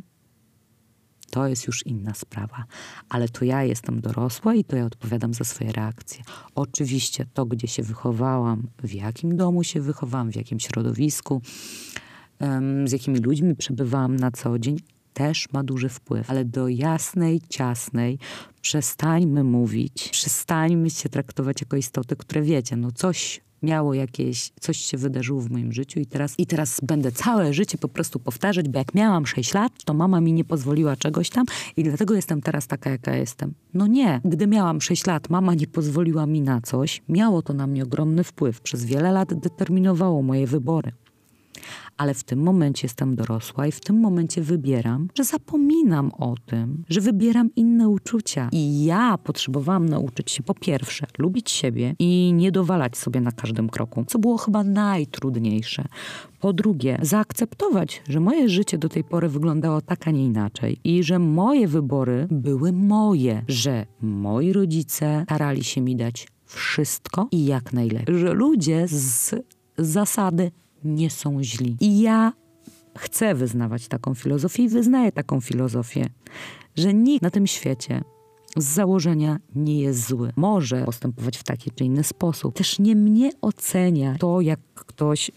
to 1.32 1.46
jest 1.46 1.66
już 1.66 1.86
inna 1.86 2.14
sprawa. 2.14 2.64
Ale 3.08 3.28
to 3.28 3.44
ja 3.44 3.64
jestem 3.64 4.00
dorosła 4.00 4.54
i 4.54 4.64
to 4.64 4.76
ja 4.76 4.84
odpowiadam 4.84 5.34
za 5.34 5.44
swoje 5.44 5.72
reakcje. 5.72 6.22
Oczywiście 6.54 7.26
to, 7.34 7.46
gdzie 7.46 7.68
się 7.68 7.82
wychowałam, 7.82 8.68
w 8.82 8.92
jakim 8.94 9.36
domu 9.36 9.64
się 9.64 9.80
wychowałam, 9.80 10.32
w 10.32 10.36
jakim 10.36 10.60
środowisku, 10.60 11.42
z 12.84 12.92
jakimi 12.92 13.18
ludźmi 13.18 13.56
przebywałam 13.56 14.16
na 14.16 14.30
co 14.30 14.58
dzień, 14.58 14.76
też 15.12 15.52
ma 15.52 15.64
duży 15.64 15.88
wpływ. 15.88 16.30
Ale 16.30 16.44
do 16.44 16.68
jasnej, 16.68 17.40
ciasnej 17.48 18.18
przestańmy 18.60 19.44
mówić, 19.44 20.08
przestańmy 20.08 20.90
się 20.90 21.08
traktować 21.08 21.60
jako 21.60 21.76
istoty, 21.76 22.16
które 22.16 22.42
wiecie, 22.42 22.76
no 22.76 22.90
coś 22.90 23.40
miało 23.62 23.94
jakieś, 23.94 24.50
coś 24.60 24.76
się 24.76 24.96
wydarzyło 24.96 25.40
w 25.40 25.50
moim 25.50 25.72
życiu 25.72 26.00
i 26.00 26.06
teraz, 26.06 26.34
i 26.38 26.46
teraz 26.46 26.80
będę 26.82 27.12
całe 27.12 27.54
życie 27.54 27.78
po 27.78 27.88
prostu 27.88 28.18
powtarzać, 28.18 28.68
bo 28.68 28.78
jak 28.78 28.94
miałam 28.94 29.26
6 29.26 29.54
lat, 29.54 29.72
to 29.84 29.94
mama 29.94 30.20
mi 30.20 30.32
nie 30.32 30.44
pozwoliła 30.44 30.96
czegoś 30.96 31.30
tam 31.30 31.46
i 31.76 31.84
dlatego 31.84 32.14
jestem 32.14 32.42
teraz 32.42 32.66
taka, 32.66 32.90
jaka 32.90 33.16
jestem. 33.16 33.54
No 33.74 33.86
nie. 33.86 34.20
Gdy 34.24 34.46
miałam 34.46 34.80
6 34.80 35.06
lat, 35.06 35.30
mama 35.30 35.54
nie 35.54 35.66
pozwoliła 35.66 36.26
mi 36.26 36.40
na 36.40 36.60
coś, 36.60 37.02
miało 37.08 37.42
to 37.42 37.52
na 37.52 37.66
mnie 37.66 37.82
ogromny 37.82 38.24
wpływ. 38.24 38.60
Przez 38.60 38.84
wiele 38.84 39.12
lat 39.12 39.34
determinowało 39.34 40.22
moje 40.22 40.46
wybory 40.46 40.92
ale 41.96 42.14
w 42.14 42.24
tym 42.24 42.42
momencie 42.42 42.80
jestem 42.84 43.16
dorosła 43.16 43.66
i 43.66 43.72
w 43.72 43.80
tym 43.80 44.00
momencie 44.00 44.42
wybieram, 44.42 45.08
że 45.14 45.24
zapominam 45.24 46.12
o 46.18 46.34
tym, 46.46 46.84
że 46.88 47.00
wybieram 47.00 47.50
inne 47.56 47.88
uczucia. 47.88 48.48
I 48.52 48.84
ja 48.84 49.18
potrzebowałam 49.18 49.88
nauczyć 49.88 50.30
się 50.30 50.42
po 50.42 50.54
pierwsze 50.54 51.06
lubić 51.18 51.50
siebie 51.50 51.94
i 51.98 52.32
nie 52.34 52.52
dowalać 52.52 52.96
sobie 52.96 53.20
na 53.20 53.32
każdym 53.32 53.68
kroku, 53.68 54.04
co 54.06 54.18
było 54.18 54.38
chyba 54.38 54.64
najtrudniejsze. 54.64 55.84
Po 56.40 56.52
drugie, 56.52 56.98
zaakceptować, 57.02 58.02
że 58.08 58.20
moje 58.20 58.48
życie 58.48 58.78
do 58.78 58.88
tej 58.88 59.04
pory 59.04 59.28
wyglądało 59.28 59.80
tak, 59.80 60.08
a 60.08 60.10
nie 60.10 60.24
inaczej 60.24 60.80
i 60.84 61.02
że 61.02 61.18
moje 61.18 61.68
wybory 61.68 62.26
były 62.30 62.72
moje, 62.72 63.44
że 63.48 63.86
moi 64.00 64.52
rodzice 64.52 65.22
starali 65.24 65.64
się 65.64 65.80
mi 65.80 65.96
dać 65.96 66.28
wszystko 66.46 67.28
i 67.30 67.44
jak 67.44 67.72
najlepiej. 67.72 68.18
Że 68.18 68.32
ludzie 68.32 68.88
z 68.88 69.34
zasady 69.78 70.50
nie 70.84 71.10
są 71.10 71.42
źli. 71.42 71.76
I 71.80 72.00
ja 72.00 72.32
chcę 72.98 73.34
wyznawać 73.34 73.88
taką 73.88 74.14
filozofię 74.14 74.62
i 74.62 74.68
wyznaję 74.68 75.12
taką 75.12 75.40
filozofię, 75.40 76.08
że 76.76 76.94
nikt 76.94 77.22
na 77.22 77.30
tym 77.30 77.46
świecie 77.46 78.02
z 78.56 78.64
założenia 78.64 79.38
nie 79.54 79.80
jest 79.80 80.08
zły. 80.08 80.32
Może 80.36 80.84
postępować 80.84 81.38
w 81.38 81.42
taki 81.44 81.70
czy 81.70 81.84
inny 81.84 82.04
sposób. 82.04 82.54
Też 82.54 82.78
nie 82.78 82.96
mnie 82.96 83.30
ocenia 83.40 84.16
to, 84.18 84.40
jak 84.40 84.60
ktoś 84.74 85.28
y, 85.28 85.32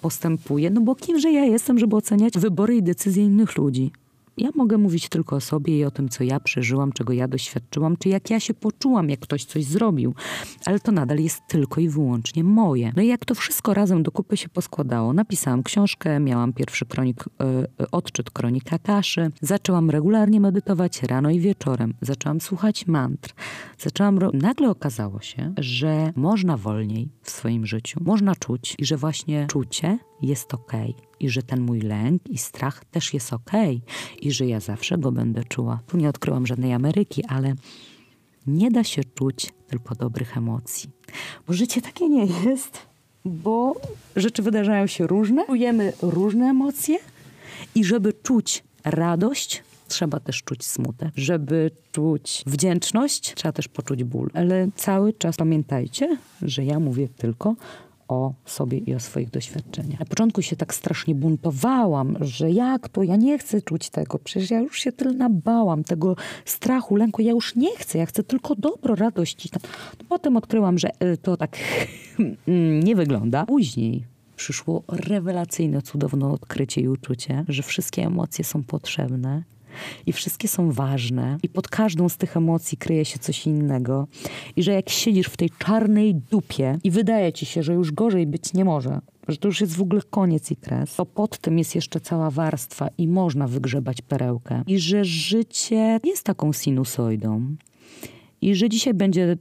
postępuje, 0.00 0.70
no 0.70 0.80
bo 0.80 0.94
kimże 0.94 1.32
ja 1.32 1.44
jestem, 1.44 1.78
żeby 1.78 1.96
oceniać 1.96 2.38
wybory 2.38 2.76
i 2.76 2.82
decyzje 2.82 3.24
innych 3.24 3.56
ludzi. 3.56 3.92
Ja 4.38 4.50
mogę 4.54 4.78
mówić 4.78 5.08
tylko 5.08 5.36
o 5.36 5.40
sobie 5.40 5.78
i 5.78 5.84
o 5.84 5.90
tym, 5.90 6.08
co 6.08 6.24
ja 6.24 6.40
przeżyłam, 6.40 6.92
czego 6.92 7.12
ja 7.12 7.28
doświadczyłam, 7.28 7.96
czy 7.96 8.08
jak 8.08 8.30
ja 8.30 8.40
się 8.40 8.54
poczułam, 8.54 9.10
jak 9.10 9.20
ktoś 9.20 9.44
coś 9.44 9.64
zrobił. 9.64 10.14
Ale 10.66 10.80
to 10.80 10.92
nadal 10.92 11.18
jest 11.18 11.42
tylko 11.48 11.80
i 11.80 11.88
wyłącznie 11.88 12.44
moje. 12.44 12.92
No 12.96 13.02
i 13.02 13.06
jak 13.06 13.24
to 13.24 13.34
wszystko 13.34 13.74
razem 13.74 14.02
do 14.02 14.10
kupy 14.10 14.36
się 14.36 14.48
poskładało, 14.48 15.12
napisałam 15.12 15.62
książkę, 15.62 16.20
miałam 16.20 16.52
pierwszy 16.52 16.86
kronik, 16.86 17.24
yy, 17.78 17.90
odczyt 17.90 18.30
kronika 18.30 18.78
kaszy, 18.78 19.30
zaczęłam 19.40 19.90
regularnie 19.90 20.40
medytować 20.40 21.02
rano 21.02 21.30
i 21.30 21.40
wieczorem, 21.40 21.94
zaczęłam 22.00 22.40
słuchać 22.40 22.86
mantr, 22.86 23.34
zaczęłam. 23.78 24.18
Nagle 24.32 24.70
okazało 24.70 25.20
się, 25.20 25.54
że 25.58 26.12
można 26.16 26.56
wolniej 26.56 27.08
w 27.22 27.30
swoim 27.30 27.66
życiu, 27.66 28.00
można 28.04 28.36
czuć 28.36 28.74
i 28.78 28.84
że 28.84 28.96
właśnie 28.96 29.46
czucie 29.46 29.98
jest 30.26 30.54
ok 30.54 30.72
i 31.20 31.30
że 31.30 31.42
ten 31.42 31.60
mój 31.60 31.80
lęk 31.80 32.28
i 32.28 32.38
strach 32.38 32.84
też 32.84 33.14
jest 33.14 33.32
ok 33.32 33.52
i 34.22 34.32
że 34.32 34.46
ja 34.46 34.60
zawsze 34.60 34.98
go 34.98 35.12
będę 35.12 35.44
czuła. 35.44 35.80
Tu 35.86 35.96
nie 35.96 36.08
odkryłam 36.08 36.46
żadnej 36.46 36.72
Ameryki, 36.72 37.24
ale 37.24 37.54
nie 38.46 38.70
da 38.70 38.84
się 38.84 39.04
czuć 39.04 39.52
tylko 39.66 39.94
dobrych 39.94 40.36
emocji. 40.36 40.90
Bo 41.46 41.52
życie 41.52 41.82
takie 41.82 42.08
nie 42.08 42.26
jest, 42.26 42.78
bo 43.24 43.74
rzeczy 44.16 44.42
wydarzają 44.42 44.86
się 44.86 45.06
różne, 45.06 45.46
czujemy 45.46 45.92
różne 46.02 46.46
emocje 46.46 46.98
i 47.74 47.84
żeby 47.84 48.12
czuć 48.12 48.64
radość, 48.84 49.62
trzeba 49.88 50.20
też 50.20 50.42
czuć 50.42 50.64
smutek. 50.64 51.08
Żeby 51.16 51.70
czuć 51.92 52.44
wdzięczność, 52.46 53.34
trzeba 53.34 53.52
też 53.52 53.68
poczuć 53.68 54.04
ból. 54.04 54.30
Ale 54.34 54.68
cały 54.76 55.12
czas 55.12 55.36
pamiętajcie, 55.36 56.16
że 56.42 56.64
ja 56.64 56.80
mówię 56.80 57.08
tylko 57.08 57.54
o 58.08 58.34
sobie 58.44 58.78
i 58.78 58.94
o 58.94 59.00
swoich 59.00 59.30
doświadczeniach. 59.30 60.00
Na 60.00 60.06
początku 60.06 60.42
się 60.42 60.56
tak 60.56 60.74
strasznie 60.74 61.14
buntowałam, 61.14 62.16
że 62.20 62.50
jak 62.50 62.88
to, 62.88 63.02
ja 63.02 63.16
nie 63.16 63.38
chcę 63.38 63.62
czuć 63.62 63.90
tego, 63.90 64.18
przecież 64.18 64.50
ja 64.50 64.60
już 64.60 64.78
się 64.78 64.92
tyle 64.92 65.12
nabałam, 65.12 65.84
tego 65.84 66.16
strachu, 66.44 66.96
lęku, 66.96 67.22
ja 67.22 67.30
już 67.30 67.56
nie 67.56 67.76
chcę, 67.76 67.98
ja 67.98 68.06
chcę 68.06 68.24
tylko 68.24 68.54
dobro, 68.54 68.94
radość. 68.94 69.48
Potem 70.08 70.36
odkryłam, 70.36 70.78
że 70.78 70.90
e, 71.00 71.16
to 71.16 71.36
tak 71.36 71.56
nie 72.84 72.96
wygląda. 72.96 73.46
Później 73.46 74.04
przyszło 74.36 74.82
rewelacyjne, 74.88 75.82
cudowne 75.82 76.26
odkrycie 76.26 76.80
i 76.80 76.88
uczucie, 76.88 77.44
że 77.48 77.62
wszystkie 77.62 78.02
emocje 78.02 78.44
są 78.44 78.62
potrzebne 78.62 79.42
i 80.06 80.12
wszystkie 80.12 80.48
są 80.48 80.72
ważne 80.72 81.38
i 81.42 81.48
pod 81.48 81.68
każdą 81.68 82.08
z 82.08 82.16
tych 82.16 82.36
emocji 82.36 82.78
kryje 82.78 83.04
się 83.04 83.18
coś 83.18 83.46
innego 83.46 84.06
i 84.56 84.62
że 84.62 84.72
jak 84.72 84.88
siedzisz 84.88 85.26
w 85.26 85.36
tej 85.36 85.50
czarnej 85.58 86.14
dupie 86.14 86.78
i 86.84 86.90
wydaje 86.90 87.32
ci 87.32 87.46
się, 87.46 87.62
że 87.62 87.74
już 87.74 87.92
gorzej 87.92 88.26
być 88.26 88.52
nie 88.52 88.64
może, 88.64 89.00
że 89.28 89.36
to 89.36 89.48
już 89.48 89.60
jest 89.60 89.76
w 89.76 89.82
ogóle 89.82 90.02
koniec 90.10 90.50
i 90.50 90.56
kres, 90.56 90.94
to 90.94 91.06
pod 91.06 91.38
tym 91.38 91.58
jest 91.58 91.74
jeszcze 91.74 92.00
cała 92.00 92.30
warstwa 92.30 92.88
i 92.98 93.08
można 93.08 93.48
wygrzebać 93.48 94.02
perełkę. 94.02 94.62
I 94.66 94.78
że 94.78 95.04
życie 95.04 96.00
jest 96.04 96.24
taką 96.24 96.52
sinusoidą. 96.52 97.56
I 98.40 98.54
że 98.54 98.68
dzisiaj 98.68 98.94
będzie 98.94 99.36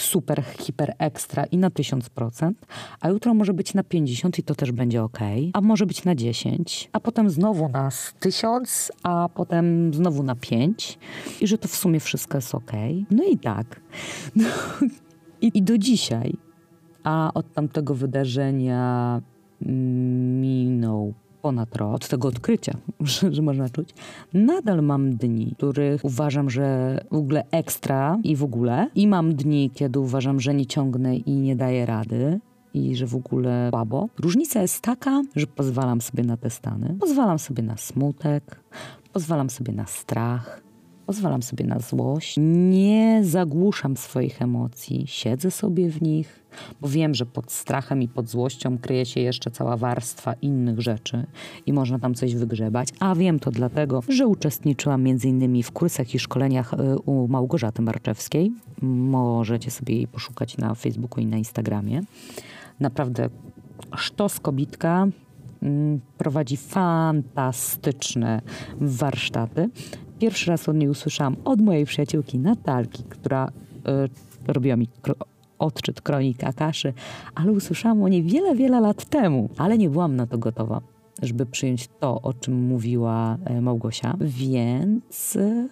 super, 0.00 0.44
hiper 0.58 0.94
ekstra 0.98 1.44
i 1.44 1.58
na 1.58 1.70
1000%, 1.70 2.52
a 3.00 3.08
jutro 3.08 3.34
może 3.34 3.54
być 3.54 3.74
na 3.74 3.84
50 3.84 4.38
i 4.38 4.42
to 4.42 4.54
też 4.54 4.72
będzie 4.72 5.02
ok, 5.02 5.18
a 5.52 5.60
może 5.60 5.86
być 5.86 6.04
na 6.04 6.14
10, 6.14 6.90
a 6.92 7.00
potem 7.00 7.30
znowu 7.30 7.68
na 7.68 7.88
1000, 8.20 8.92
a 9.02 9.28
potem 9.34 9.94
znowu 9.94 10.22
na 10.22 10.34
5 10.34 10.98
i 11.40 11.46
że 11.46 11.58
to 11.58 11.68
w 11.68 11.76
sumie 11.76 12.00
wszystko 12.00 12.38
jest 12.38 12.54
ok. 12.54 12.72
No 13.10 13.24
i 13.24 13.38
tak. 13.38 13.80
No, 14.36 14.48
i, 15.40 15.50
I 15.54 15.62
do 15.62 15.78
dzisiaj, 15.78 16.36
a 17.04 17.30
od 17.34 17.52
tamtego 17.52 17.94
wydarzenia 17.94 19.20
minął 20.40 21.14
ponad 21.44 21.76
rok 21.76 21.94
od 21.94 22.08
tego 22.08 22.28
odkrycia, 22.28 22.72
że, 23.00 23.32
że, 23.34 23.42
można 23.42 23.68
czuć, 23.68 23.88
nadal 24.34 24.82
mam 24.82 25.16
dni, 25.16 25.54
których 25.56 26.04
uważam, 26.04 26.50
że 26.50 26.98
w 27.10 27.16
ogóle 27.16 27.44
ekstra 27.50 28.18
i 28.24 28.36
w 28.36 28.44
ogóle. 28.44 28.88
I 28.94 29.08
mam 29.08 29.34
dni, 29.34 29.70
kiedy 29.74 30.00
uważam, 30.00 30.40
że 30.40 30.54
nie 30.54 30.66
ciągnę 30.66 31.16
i 31.16 31.32
nie 31.32 31.56
daję 31.56 31.86
rady 31.86 32.40
i 32.74 32.96
że 32.96 33.06
w 33.06 33.14
ogóle 33.14 33.68
słabo. 33.70 34.08
Różnica 34.20 34.62
jest 34.62 34.80
taka, 34.80 35.22
że 35.36 35.46
pozwalam 35.46 36.00
sobie 36.00 36.24
na 36.24 36.36
te 36.36 36.50
stany. 36.50 36.96
Pozwalam 37.00 37.38
sobie 37.38 37.62
na 37.62 37.76
smutek, 37.76 38.60
pozwalam 39.12 39.50
sobie 39.50 39.72
na 39.72 39.86
strach, 39.86 40.62
pozwalam 41.06 41.42
sobie 41.42 41.64
na 41.66 41.78
złość. 41.78 42.36
Nie 42.38 43.20
zagłuszam 43.24 43.96
swoich 43.96 44.42
emocji, 44.42 45.04
siedzę 45.06 45.50
sobie 45.50 45.90
w 45.90 46.02
nich, 46.02 46.44
bo 46.80 46.88
wiem, 46.88 47.14
że 47.14 47.26
pod 47.26 47.52
strachem 47.52 48.02
i 48.02 48.08
pod 48.08 48.28
złością 48.28 48.78
kryje 48.78 49.06
się 49.06 49.20
jeszcze 49.20 49.50
cała 49.50 49.76
warstwa 49.76 50.32
innych 50.32 50.80
rzeczy 50.80 51.26
i 51.66 51.72
można 51.72 51.98
tam 51.98 52.14
coś 52.14 52.34
wygrzebać. 52.34 52.88
A 53.00 53.14
wiem 53.14 53.40
to 53.40 53.50
dlatego, 53.50 54.00
że 54.08 54.26
uczestniczyłam 54.26 55.06
m.in. 55.06 55.62
w 55.62 55.72
kursach 55.72 56.14
i 56.14 56.18
szkoleniach 56.18 56.72
y, 56.74 56.98
u 56.98 57.28
Małgorzaty 57.28 57.82
Marczewskiej. 57.82 58.52
Możecie 58.82 59.70
sobie 59.70 59.94
jej 59.94 60.08
poszukać 60.08 60.56
na 60.56 60.74
Facebooku 60.74 61.20
i 61.20 61.26
na 61.26 61.36
Instagramie. 61.36 62.02
Naprawdę 62.80 63.28
sztos 63.96 64.40
kobitka, 64.40 65.06
mm, 65.62 66.00
prowadzi 66.18 66.56
fantastyczne 66.56 68.40
warsztaty. 68.80 69.70
Pierwszy 70.24 70.50
raz 70.50 70.68
od 70.68 70.76
niej 70.76 70.88
usłyszałam 70.88 71.36
od 71.44 71.60
mojej 71.60 71.84
przyjaciółki 71.86 72.38
Natalki, 72.38 73.04
która 73.08 73.48
y, 74.48 74.52
robiła 74.52 74.76
mi 74.76 74.88
odczyt 75.58 76.00
kronika 76.00 76.52
kaszy, 76.52 76.92
ale 77.34 77.52
usłyszałam 77.52 78.02
o 78.02 78.08
niej 78.08 78.22
wiele, 78.22 78.54
wiele 78.54 78.80
lat 78.80 79.04
temu, 79.04 79.48
ale 79.58 79.78
nie 79.78 79.90
byłam 79.90 80.16
na 80.16 80.26
to 80.26 80.38
gotowa 80.38 80.80
żeby 81.22 81.46
przyjąć 81.46 81.88
to, 82.00 82.22
o 82.22 82.34
czym 82.34 82.62
mówiła 82.62 83.36
e, 83.44 83.60
Małgosia, 83.60 84.16
więc 84.20 85.36
e, 85.36 85.68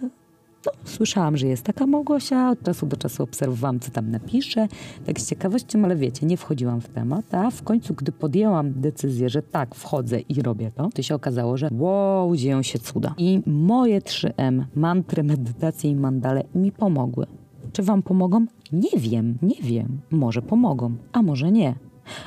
no, 0.67 0.73
słyszałam, 0.85 1.37
że 1.37 1.47
jest 1.47 1.63
taka 1.63 1.87
Małgosia, 1.87 2.51
od 2.51 2.63
czasu 2.63 2.87
do 2.87 2.97
czasu 2.97 3.23
obserwowałam, 3.23 3.81
co 3.81 3.91
tam 3.91 4.11
napisze, 4.11 4.69
tak 5.07 5.21
z 5.21 5.29
ciekawością, 5.29 5.85
ale 5.85 5.97
wiecie, 5.97 6.27
nie 6.27 6.37
wchodziłam 6.37 6.81
w 6.81 6.89
temat, 6.89 7.35
a 7.35 7.51
w 7.51 7.63
końcu, 7.63 7.95
gdy 7.95 8.13
podjęłam 8.13 8.73
decyzję, 8.77 9.29
że 9.29 9.43
tak, 9.43 9.75
wchodzę 9.75 10.21
i 10.21 10.43
robię 10.43 10.71
to, 10.71 10.89
to 10.95 11.03
się 11.03 11.15
okazało, 11.15 11.57
że 11.57 11.69
wow, 11.73 12.37
dzieją 12.37 12.63
się 12.63 12.79
cuda. 12.79 13.15
I 13.19 13.43
moje 13.47 14.01
3M, 14.01 14.65
mantry, 14.75 15.23
medytacje 15.23 15.91
i 15.91 15.97
mandale 15.97 16.45
mi 16.55 16.73
pomogły. 16.73 17.27
Czy 17.73 17.83
wam 17.83 18.03
pomogą? 18.03 18.47
Nie 18.73 18.99
wiem, 18.99 19.39
nie 19.43 19.63
wiem. 19.63 20.01
Może 20.11 20.43
pomogą, 20.43 20.95
a 21.13 21.23
może 21.23 21.53
nie. 21.53 21.75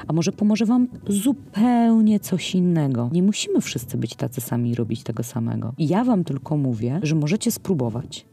A 0.07 0.13
może 0.13 0.31
pomoże 0.31 0.65
Wam 0.65 0.87
zupełnie 1.07 2.19
coś 2.19 2.55
innego. 2.55 3.09
Nie 3.13 3.23
musimy 3.23 3.61
wszyscy 3.61 3.97
być 3.97 4.15
tacy 4.15 4.41
sami 4.41 4.71
i 4.71 4.75
robić 4.75 5.03
tego 5.03 5.23
samego. 5.23 5.73
Ja 5.77 6.03
Wam 6.03 6.23
tylko 6.23 6.57
mówię, 6.57 6.99
że 7.03 7.15
możecie 7.15 7.51
spróbować. 7.51 8.25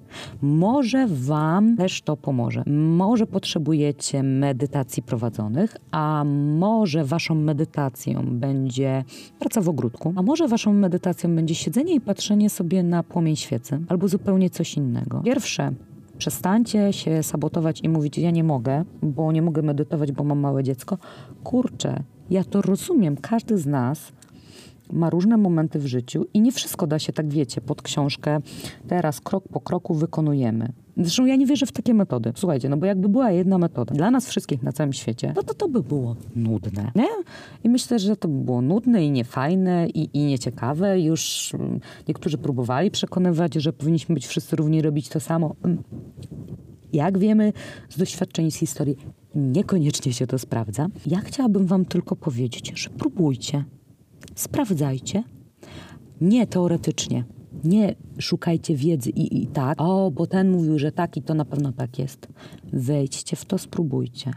Może 0.42 1.06
Wam 1.06 1.76
też 1.76 2.02
to 2.02 2.16
pomoże. 2.16 2.62
Może 2.96 3.26
potrzebujecie 3.26 4.22
medytacji 4.22 5.02
prowadzonych, 5.02 5.76
a 5.90 6.24
może 6.58 7.04
Waszą 7.04 7.34
medytacją 7.34 8.22
będzie 8.26 9.04
praca 9.38 9.60
w 9.60 9.68
ogródku, 9.68 10.12
a 10.16 10.22
może 10.22 10.48
Waszą 10.48 10.72
medytacją 10.72 11.36
będzie 11.36 11.54
siedzenie 11.54 11.94
i 11.94 12.00
patrzenie 12.00 12.50
sobie 12.50 12.82
na 12.82 13.02
płomień 13.02 13.36
świecy, 13.36 13.80
albo 13.88 14.08
zupełnie 14.08 14.50
coś 14.50 14.76
innego. 14.76 15.20
Pierwsze, 15.24 15.72
Przestańcie 16.22 16.92
się 16.92 17.22
sabotować 17.22 17.80
i 17.80 17.88
mówić, 17.88 18.18
ja 18.18 18.30
nie 18.30 18.44
mogę, 18.44 18.84
bo 19.02 19.32
nie 19.32 19.42
mogę 19.42 19.62
medytować, 19.62 20.12
bo 20.12 20.24
mam 20.24 20.38
małe 20.38 20.62
dziecko. 20.62 20.98
Kurczę, 21.44 22.02
ja 22.30 22.44
to 22.44 22.62
rozumiem. 22.62 23.16
Każdy 23.16 23.58
z 23.58 23.66
nas 23.66 24.12
ma 24.92 25.10
różne 25.10 25.36
momenty 25.36 25.78
w 25.78 25.86
życiu 25.86 26.24
i 26.34 26.40
nie 26.40 26.52
wszystko 26.52 26.86
da 26.86 26.98
się, 26.98 27.12
tak 27.12 27.28
wiecie, 27.28 27.60
pod 27.60 27.82
książkę 27.82 28.40
teraz 28.88 29.20
krok 29.20 29.48
po 29.48 29.60
kroku 29.60 29.94
wykonujemy. 29.94 30.72
Zresztą 30.96 31.26
ja 31.26 31.36
nie 31.36 31.46
wierzę 31.46 31.66
w 31.66 31.72
takie 31.72 31.94
metody. 31.94 32.32
Słuchajcie, 32.36 32.68
no 32.68 32.76
bo 32.76 32.86
jakby 32.86 33.08
była 33.08 33.30
jedna 33.30 33.58
metoda 33.58 33.94
dla 33.94 34.10
nas 34.10 34.26
wszystkich 34.26 34.62
na 34.62 34.72
całym 34.72 34.92
świecie, 34.92 35.32
no 35.36 35.42
to 35.42 35.54
to 35.54 35.68
by 35.68 35.82
było 35.82 36.16
nudne, 36.36 36.92
nie? 36.94 37.08
I 37.64 37.68
myślę, 37.68 37.98
że 37.98 38.16
to 38.16 38.28
by 38.28 38.44
było 38.44 38.62
nudne 38.62 39.04
i 39.04 39.10
niefajne 39.10 39.88
i, 39.88 40.10
i 40.12 40.24
nieciekawe. 40.24 41.00
Już 41.00 41.52
mm, 41.54 41.80
niektórzy 42.08 42.38
próbowali 42.38 42.90
przekonywać, 42.90 43.54
że 43.54 43.72
powinniśmy 43.72 44.14
być 44.14 44.26
wszyscy 44.26 44.56
równi, 44.56 44.82
robić 44.82 45.08
to 45.08 45.20
samo. 45.20 45.54
Mm. 45.64 45.82
Jak 46.92 47.18
wiemy 47.18 47.52
z 47.88 47.98
doświadczeń 47.98 48.50
z 48.50 48.56
historii, 48.56 48.96
niekoniecznie 49.34 50.12
się 50.12 50.26
to 50.26 50.38
sprawdza. 50.38 50.88
Ja 51.06 51.20
chciałabym 51.20 51.66
wam 51.66 51.84
tylko 51.84 52.16
powiedzieć, 52.16 52.72
że 52.74 52.90
próbujcie, 52.90 53.64
sprawdzajcie, 54.34 55.22
nie 56.20 56.46
teoretycznie, 56.46 57.24
nie 57.64 57.94
szukajcie 58.18 58.76
wiedzy 58.76 59.10
i, 59.10 59.42
i 59.42 59.46
tak, 59.46 59.80
o, 59.80 60.10
bo 60.10 60.26
ten 60.26 60.50
mówił, 60.50 60.78
że 60.78 60.92
tak 60.92 61.16
i 61.16 61.22
to 61.22 61.34
na 61.34 61.44
pewno 61.44 61.72
tak 61.72 61.98
jest. 61.98 62.28
Wejdźcie 62.72 63.36
w 63.36 63.44
to, 63.44 63.58
spróbujcie. 63.58 64.30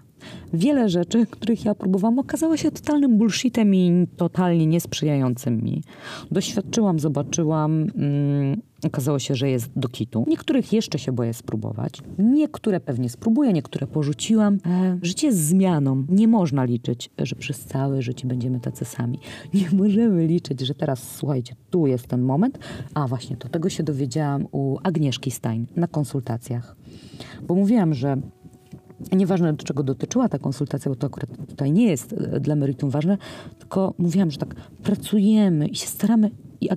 Wiele 0.54 0.90
rzeczy, 0.90 1.26
których 1.26 1.66
ja 1.66 1.76
próbowałam, 1.76 2.20
okazało 2.20 2.58
się 2.58 2.72
totalnym 2.72 3.18
bullshitem 3.18 3.76
i 3.76 4.08
totalnie 4.18 4.66
niesprzyjającym 4.66 5.64
mi. 5.64 5.84
Doświadczyłam, 6.32 7.00
zobaczyłam, 7.00 7.88
mm, 7.96 8.62
okazało 8.88 9.20
się, 9.20 9.36
że 9.36 9.50
jest 9.50 9.72
do 9.76 9.90
kitu. 9.90 10.26
Niektórych 10.28 10.74
jeszcze 10.74 11.00
się 11.00 11.12
boję 11.12 11.34
spróbować. 11.34 12.02
Niektóre 12.18 12.80
pewnie 12.80 13.10
spróbuję, 13.10 13.54
niektóre 13.54 13.88
porzuciłam. 13.88 14.58
E, 14.66 15.00
życie 15.02 15.28
jest 15.28 15.40
zmianą. 15.40 16.06
Nie 16.10 16.28
można 16.28 16.64
liczyć, 16.64 17.10
że 17.18 17.36
przez 17.36 17.66
całe 17.66 18.02
życie 18.02 18.28
będziemy 18.28 18.60
tacy 18.60 18.86
sami. 18.86 19.20
Nie 19.54 19.70
możemy 19.74 20.28
liczyć, 20.28 20.62
że 20.62 20.74
teraz, 20.74 21.16
słuchajcie, 21.16 21.56
tu 21.70 21.88
jest 21.88 22.08
ten 22.08 22.22
moment. 22.22 22.60
A 22.94 23.08
właśnie, 23.08 23.38
do 23.38 23.50
tego 23.50 23.70
się 23.70 23.84
dowiedziałam 23.84 24.48
u 24.52 24.78
Agnieszki 24.84 25.32
Stein 25.32 25.66
na 25.76 25.88
konsultacjach. 25.88 26.76
Bo 27.48 27.56
mówiłam, 27.56 27.94
że 27.94 28.18
Nieważne, 29.12 29.54
do 29.54 29.64
czego 29.64 29.84
dotyczyła 29.84 30.30
ta 30.30 30.40
konsultacja, 30.40 30.90
bo 30.90 30.96
to 30.96 31.08
akurat 31.08 31.30
tutaj 31.48 31.72
nie 31.72 31.86
jest 31.86 32.14
e, 32.14 32.40
dla 32.40 32.56
meritum 32.56 32.90
ważne, 32.90 33.18
tylko 33.60 33.94
mówiłam, 33.98 34.32
że 34.32 34.38
tak 34.38 34.56
pracujemy 34.84 35.68
i 35.68 35.76
się 35.76 35.88
staramy. 35.88 36.32
I 36.62 36.70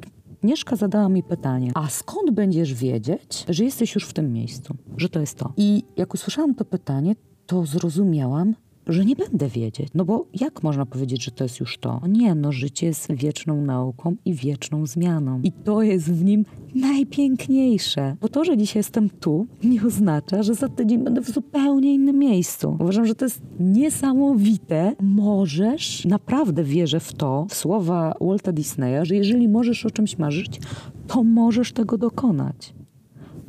Agnieszka 0.43 0.77
zadała 0.77 1.09
mi 1.09 1.23
pytanie, 1.23 1.71
a 1.75 1.89
skąd 1.89 2.31
będziesz 2.31 2.75
wiedzieć, 2.75 3.45
że 3.49 3.65
jesteś 3.65 3.95
już 3.95 4.05
w 4.05 4.13
tym 4.13 4.33
miejscu, 4.33 4.75
że 4.97 5.09
to 5.09 5.21
jest 5.21 5.39
to? 5.39 5.53
I 5.57 5.83
jak 5.97 6.15
usłyszałam 6.15 6.55
to 6.55 6.65
pytanie, 6.65 7.17
to 7.47 7.67
zrozumiałam, 7.67 8.55
że 8.89 9.05
nie 9.05 9.17
będę 9.17 9.49
wiedzieć. 9.49 9.89
No 9.95 10.05
bo 10.05 10.27
jak 10.41 10.63
można 10.63 10.87
powiedzieć, 10.87 11.25
że 11.25 11.31
to 11.31 11.45
jest 11.45 11.61
już 11.61 11.79
to? 11.79 12.01
Nie, 12.09 12.35
no 12.35 12.53
życie 12.53 12.87
jest 12.87 13.13
wieczną 13.13 13.63
nauką 13.63 14.17
i 14.25 14.35
wieczną 14.35 14.87
zmianą. 14.87 15.41
I 15.43 15.53
to 15.53 15.83
jest 15.83 16.13
w 16.13 16.25
nim 16.25 16.45
najpiękniejsze. 16.75 18.17
Bo 18.21 18.29
to, 18.29 18.45
że 18.45 18.57
dzisiaj 18.57 18.81
jestem 18.81 19.11
tu, 19.11 19.47
nie 19.65 19.83
oznacza, 19.83 20.43
że 20.43 20.55
za 20.55 20.69
tydzień 20.69 21.05
będę 21.05 21.21
w 21.21 21.31
zupełnie 21.31 21.95
innym 21.95 22.19
miejscu. 22.19 22.77
Uważam, 22.81 23.07
że 23.07 23.15
to 23.15 23.25
jest 23.25 23.43
niesamowite. 23.61 24.93
Możesz, 25.03 26.05
naprawdę 26.05 26.65
wierzę 26.65 27.01
w 27.01 27.13
to, 27.13 27.47
w 27.51 27.55
słowa 27.55 28.15
Walta 28.21 28.53
Disneya, 28.53 29.01
że 29.03 29.17
jeżeli 29.17 29.49
możesz 29.49 29.87
o 29.87 29.91
czymś 29.91 30.19
marzyć, 30.19 30.61
to 31.07 31.25
możesz 31.25 31.73
tego 31.73 31.99
dokonać. 31.99 32.75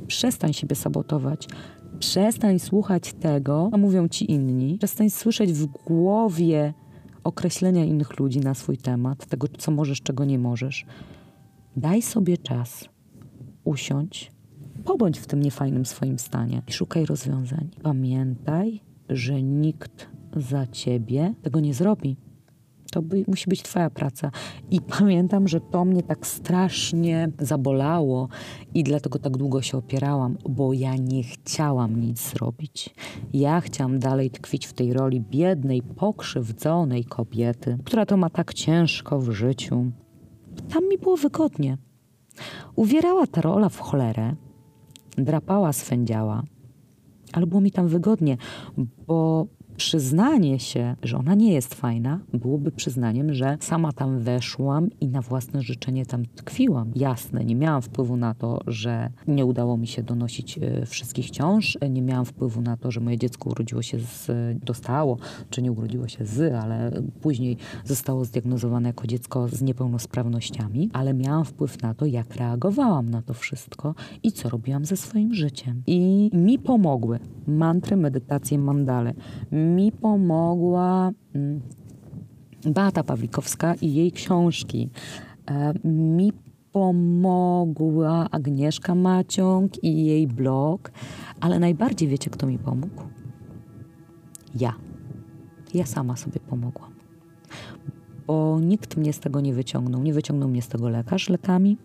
Przestań 0.08 0.54
siebie 0.54 0.76
sabotować. 0.76 1.48
Przestań 2.00 2.60
słuchać 2.60 3.14
tego, 3.14 3.70
co 3.72 3.78
mówią 3.78 4.08
ci 4.08 4.32
inni. 4.32 4.78
Przestań 4.78 5.10
słyszeć 5.10 5.54
w 5.54 5.66
głowie 5.66 6.74
określenia 7.24 7.86
innych 7.86 8.20
ludzi 8.20 8.40
na 8.40 8.54
swój 8.54 8.78
temat, 8.78 9.26
tego, 9.26 9.48
co 9.58 9.72
możesz, 9.72 10.02
czego 10.02 10.26
nie 10.26 10.40
możesz. 10.40 10.86
Daj 11.76 12.02
sobie 12.02 12.38
czas, 12.38 12.90
usiądź, 13.64 14.32
pobądź 14.86 15.20
w 15.20 15.28
tym 15.28 15.44
niefajnym 15.44 15.86
swoim 15.86 16.20
stanie 16.20 16.62
i 16.68 16.74
szukaj 16.74 17.06
rozwiązań. 17.06 17.70
Pamiętaj, 17.84 18.82
że 19.10 19.42
nikt 19.42 20.10
za 20.36 20.68
ciebie 20.68 21.34
tego 21.42 21.60
nie 21.60 21.74
zrobi. 21.74 22.18
To 22.92 23.02
by, 23.02 23.24
musi 23.28 23.50
być 23.50 23.62
Twoja 23.62 23.90
praca. 23.90 24.32
I 24.72 24.82
pamiętam, 24.82 25.48
że 25.48 25.62
to 25.62 25.86
mnie 25.86 26.04
tak 26.04 26.28
strasznie 26.28 27.32
zabolało 27.40 28.28
i 28.74 28.84
dlatego 28.84 29.20
tak 29.20 29.38
długo 29.38 29.62
się 29.62 29.78
opierałam, 29.78 30.38
bo 30.50 30.74
ja 30.74 30.96
nie 30.96 31.24
chciałam 31.24 32.02
nic 32.02 32.32
zrobić. 32.32 32.96
Ja 33.34 33.62
chciałam 33.62 34.00
dalej 34.00 34.32
tkwić 34.32 34.68
w 34.68 34.74
tej 34.74 34.94
roli 34.94 35.22
biednej, 35.22 35.82
pokrzywdzonej 35.82 37.06
kobiety, 37.06 37.78
która 37.86 38.06
to 38.06 38.18
ma 38.18 38.30
tak 38.30 38.54
ciężko 38.54 39.20
w 39.20 39.32
życiu. 39.32 39.92
Tam 40.74 40.90
mi 40.90 40.98
było 40.98 41.18
wygodnie. 41.18 41.78
Uwierała 42.76 43.28
ta 43.28 43.42
rola 43.42 43.70
w 43.70 43.80
cholerę, 43.80 44.36
drapała, 45.18 45.74
swędziała, 45.74 46.44
ale 47.34 47.48
było 47.48 47.62
mi 47.62 47.72
tam 47.72 47.88
wygodnie, 47.88 48.38
bo 49.08 49.48
przyznanie 49.80 50.60
się, 50.60 50.96
że 51.04 51.18
ona 51.18 51.36
nie 51.36 51.54
jest 51.54 51.74
fajna, 51.74 52.20
byłoby 52.34 52.72
przyznaniem, 52.72 53.34
że 53.34 53.58
sama 53.60 53.92
tam 53.92 54.20
weszłam 54.20 54.90
i 55.02 55.08
na 55.08 55.22
własne 55.22 55.62
życzenie 55.62 56.06
tam 56.06 56.26
tkwiłam. 56.26 56.92
Jasne, 56.96 57.46
nie 57.46 57.56
miałam 57.56 57.82
wpływu 57.82 58.18
na 58.18 58.34
to, 58.34 58.60
że 58.68 59.10
nie 59.28 59.46
udało 59.46 59.78
mi 59.78 59.88
się 59.88 60.04
donosić 60.04 60.58
e, 60.58 60.86
wszystkich 60.86 61.30
ciąż, 61.30 61.78
nie 61.90 62.02
miałam 62.02 62.26
wpływu 62.26 62.62
na 62.62 62.78
to, 62.78 62.92
że 62.92 63.00
moje 63.00 63.18
dziecko 63.18 63.50
urodziło 63.50 63.82
się 63.82 64.00
z, 64.00 64.28
dostało, 64.66 65.18
czy 65.50 65.62
nie 65.62 65.72
urodziło 65.72 66.08
się 66.08 66.26
z, 66.26 66.54
ale 66.54 66.92
później 67.22 67.58
zostało 67.86 68.26
zdiagnozowane 68.26 68.90
jako 68.90 69.08
dziecko 69.08 69.48
z 69.48 69.62
niepełnosprawnościami, 69.62 70.90
ale 70.94 71.14
miałam 71.14 71.46
wpływ 71.46 71.82
na 71.82 71.94
to, 71.94 72.06
jak 72.06 72.36
reagowałam 72.36 73.10
na 73.10 73.22
to 73.22 73.34
wszystko 73.34 73.96
i 74.24 74.32
co 74.32 74.50
robiłam 74.50 74.86
ze 74.86 74.98
swoim 74.98 75.34
życiem. 75.34 75.84
I 75.88 76.30
mi 76.34 76.60
pomogły 76.60 77.20
mantry, 77.48 77.98
medytacje, 77.98 78.58
mandale 78.58 79.14
mi 79.76 79.92
pomogła 79.92 81.12
mm, 81.36 81.62
Beata 82.66 83.04
Pawlikowska 83.04 83.76
i 83.76 83.94
jej 83.94 84.12
książki. 84.12 84.90
E, 85.48 85.74
mi 85.88 86.34
pomogła 86.72 88.30
Agnieszka 88.32 88.96
Maciąg 88.96 89.84
i 89.84 90.06
jej 90.06 90.28
blog, 90.28 90.92
ale 91.40 91.60
najbardziej 91.60 92.08
wiecie, 92.08 92.30
kto 92.30 92.48
mi 92.48 92.58
pomógł? 92.60 93.04
Ja. 94.56 94.74
Ja 95.74 95.86
sama 95.86 96.16
sobie 96.16 96.40
pomogłam. 96.40 96.92
Bo 98.28 98.60
nikt 98.62 98.98
mnie 98.98 99.14
z 99.14 99.20
tego 99.20 99.42
nie 99.42 99.54
wyciągnął. 99.54 100.04
Nie 100.04 100.14
wyciągnął 100.14 100.50
mnie 100.50 100.62
z 100.62 100.68
tego 100.68 100.90
lekarz 100.90 101.30
lekami, 101.30 101.78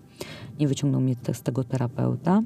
nie 0.60 0.68
wyciągnął 0.68 1.00
mnie 1.00 1.14
z 1.32 1.42
tego 1.42 1.64
terapeuta. 1.64 2.42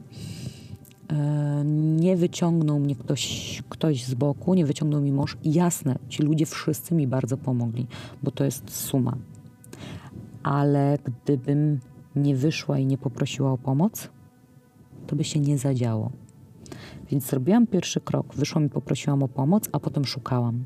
E, 1.13 1.65
nie 1.97 2.17
wyciągnął 2.17 2.79
mnie 2.79 2.97
ktoś, 2.97 3.63
ktoś 3.69 4.05
z 4.05 4.15
boku, 4.15 4.55
nie 4.55 4.67
wyciągnął 4.67 5.01
mi 5.01 5.13
mąż. 5.13 5.37
Jasne, 5.45 5.99
ci 6.09 6.23
ludzie 6.23 6.47
wszyscy 6.47 6.95
mi 6.95 7.07
bardzo 7.07 7.37
pomogli, 7.37 7.87
bo 8.23 8.31
to 8.31 8.45
jest 8.45 8.71
suma. 8.71 9.17
Ale 10.43 10.99
gdybym 11.05 11.81
nie 12.17 12.37
wyszła 12.37 12.79
i 12.79 12.87
nie 12.87 12.99
poprosiła 12.99 13.53
o 13.53 13.59
pomoc, 13.59 14.09
to 15.07 15.17
by 15.17 15.25
się 15.25 15.41
nie 15.41 15.59
zadziało. 15.59 16.11
Więc 17.11 17.27
zrobiłam 17.27 17.67
pierwszy 17.67 18.01
krok, 18.01 18.35
wyszłam 18.35 18.67
i 18.67 18.69
poprosiłam 18.69 19.23
o 19.23 19.29
pomoc, 19.29 19.69
a 19.73 19.81
potem 19.81 20.05
szukałam. 20.05 20.65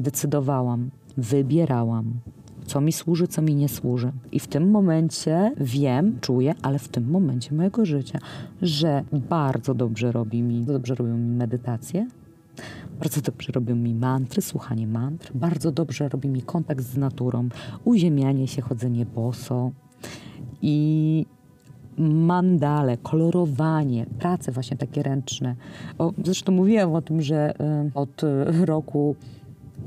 Decydowałam, 0.00 0.90
wybierałam, 1.16 2.20
co 2.68 2.80
mi 2.80 2.92
służy, 2.92 3.28
co 3.28 3.42
mi 3.42 3.54
nie 3.54 3.68
służy. 3.68 4.12
I 4.32 4.40
w 4.40 4.46
tym 4.46 4.70
momencie 4.70 5.52
wiem, 5.56 6.18
czuję, 6.20 6.54
ale 6.62 6.78
w 6.78 6.88
tym 6.88 7.10
momencie 7.10 7.54
mojego 7.54 7.84
życia, 7.86 8.18
że 8.62 9.04
bardzo 9.12 9.74
dobrze 9.74 10.12
robi 10.12 10.42
mi, 10.42 10.62
dobrze 10.62 10.94
robią 10.94 11.16
mi 11.16 11.36
medytacje, 11.36 12.06
bardzo 13.00 13.20
dobrze 13.20 13.52
robią 13.52 13.76
mi 13.76 13.94
mantry, 13.94 14.42
słuchanie 14.42 14.86
mantr, 14.86 15.30
bardzo 15.34 15.72
dobrze 15.72 16.08
robi 16.08 16.28
mi 16.28 16.42
kontakt 16.42 16.84
z 16.84 16.96
naturą, 16.96 17.48
uziemianie 17.84 18.48
się, 18.48 18.62
chodzenie 18.62 19.06
boso 19.06 19.70
i 20.62 21.26
mandale, 21.98 22.96
kolorowanie, 22.96 24.06
prace 24.18 24.52
właśnie 24.52 24.76
takie 24.76 25.02
ręczne. 25.02 25.56
O, 25.98 26.12
zresztą 26.24 26.52
mówiłam 26.52 26.94
o 26.94 27.02
tym, 27.02 27.22
że 27.22 27.54
y, 27.86 27.90
od 27.94 28.22
roku, 28.64 29.16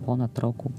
ponad 0.05 0.39
roku, 0.39 0.71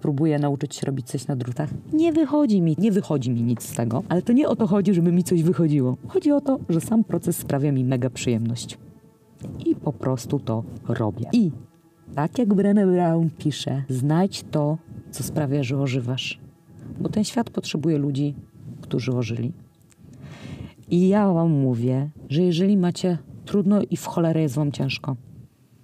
próbuję 0.00 0.38
nauczyć 0.38 0.74
się 0.74 0.86
robić 0.86 1.06
coś 1.06 1.26
na 1.26 1.36
drutach. 1.36 1.70
Nie 1.92 2.12
wychodzi 2.12 2.62
mi, 2.62 2.76
nie 2.78 2.92
wychodzi 2.92 3.30
mi 3.30 3.42
nic 3.42 3.62
z 3.62 3.72
tego, 3.76 4.02
ale 4.08 4.22
to 4.22 4.32
nie 4.32 4.48
o 4.48 4.56
to 4.56 4.66
chodzi, 4.66 4.94
żeby 4.94 5.12
mi 5.12 5.24
coś 5.24 5.42
wychodziło. 5.42 5.96
Chodzi 6.08 6.32
o 6.32 6.40
to, 6.40 6.58
że 6.68 6.80
sam 6.80 7.04
proces 7.04 7.36
sprawia 7.36 7.72
mi 7.72 7.84
mega 7.84 8.10
przyjemność. 8.10 8.78
I 9.66 9.74
po 9.74 9.92
prostu 9.92 10.38
to 10.38 10.64
robię. 10.88 11.26
I 11.32 11.50
tak 12.14 12.38
jak 12.38 12.48
Brené 12.48 12.92
Brown 12.92 13.30
pisze, 13.38 13.84
znajdź 13.88 14.44
to, 14.50 14.78
co 15.10 15.22
sprawia, 15.22 15.62
że 15.62 15.78
ożywasz. 15.78 16.40
Bo 17.00 17.08
ten 17.08 17.24
świat 17.24 17.50
potrzebuje 17.50 17.98
ludzi, 17.98 18.34
którzy 18.80 19.12
ożyli. 19.12 19.52
I 20.90 21.08
ja 21.08 21.32
wam 21.32 21.50
mówię, 21.50 22.10
że 22.28 22.42
jeżeli 22.42 22.76
macie 22.76 23.18
trudno 23.44 23.80
i 23.90 23.96
w 23.96 24.06
cholerę 24.06 24.42
jest 24.42 24.54
wam 24.54 24.72
ciężko, 24.72 25.16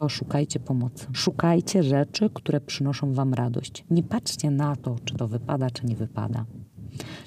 szukajcie 0.08 0.60
pomocy. 0.60 1.06
Szukajcie 1.12 1.82
rzeczy, 1.82 2.30
które 2.34 2.60
przynoszą 2.60 3.12
Wam 3.12 3.34
radość. 3.34 3.84
Nie 3.90 4.02
patrzcie 4.02 4.50
na 4.50 4.76
to, 4.76 4.96
czy 5.04 5.14
to 5.14 5.28
wypada, 5.28 5.70
czy 5.70 5.86
nie 5.86 5.96
wypada. 5.96 6.46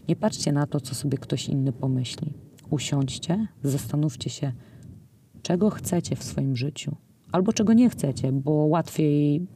Nie 0.07 0.15
patrzcie 0.15 0.51
na 0.51 0.67
to, 0.67 0.81
co 0.81 0.95
sobie 0.95 1.17
ktoś 1.17 1.49
inny 1.49 1.73
pomyśli. 1.73 2.33
Usiądźcie, 2.69 3.47
zastanówcie 3.63 4.29
się, 4.29 4.53
czego 5.41 5.69
chcecie 5.69 6.15
w 6.15 6.23
swoim 6.23 6.55
życiu, 6.55 6.95
albo 7.31 7.53
czego 7.53 7.73
nie 7.73 7.89
chcecie, 7.89 8.31
bo 8.31 8.51
łatwiej 8.51 9.47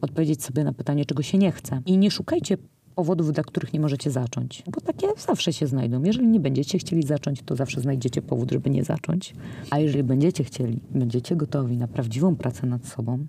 odpowiedzieć 0.00 0.44
sobie 0.44 0.64
na 0.64 0.72
pytanie, 0.72 1.04
czego 1.04 1.22
się 1.22 1.38
nie 1.38 1.52
chce. 1.52 1.82
I 1.86 1.98
nie 1.98 2.10
szukajcie 2.10 2.56
powodów, 2.94 3.32
dla 3.32 3.42
których 3.42 3.72
nie 3.72 3.80
możecie 3.80 4.10
zacząć. 4.10 4.62
Bo 4.70 4.80
takie 4.80 5.06
zawsze 5.16 5.52
się 5.52 5.66
znajdą. 5.66 6.02
Jeżeli 6.02 6.28
nie 6.28 6.40
będziecie 6.40 6.78
chcieli 6.78 7.02
zacząć, 7.02 7.42
to 7.42 7.56
zawsze 7.56 7.80
znajdziecie 7.80 8.22
powód, 8.22 8.50
żeby 8.50 8.70
nie 8.70 8.84
zacząć. 8.84 9.34
A 9.70 9.78
jeżeli 9.78 10.04
będziecie 10.04 10.44
chcieli, 10.44 10.80
będziecie 10.90 11.36
gotowi 11.36 11.76
na 11.76 11.88
prawdziwą 11.88 12.36
pracę 12.36 12.66
nad 12.66 12.86
sobą, 12.86 13.26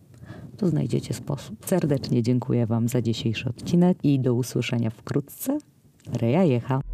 to 0.57 0.67
znajdziecie 0.67 1.13
sposób. 1.13 1.65
Serdecznie 1.65 2.23
dziękuję 2.23 2.65
Wam 2.65 2.87
za 2.87 3.01
dzisiejszy 3.01 3.49
odcinek 3.49 3.97
i 4.03 4.19
do 4.19 4.33
usłyszenia 4.33 4.89
wkrótce. 4.89 5.57
Reja 6.13 6.43
Jecha. 6.43 6.92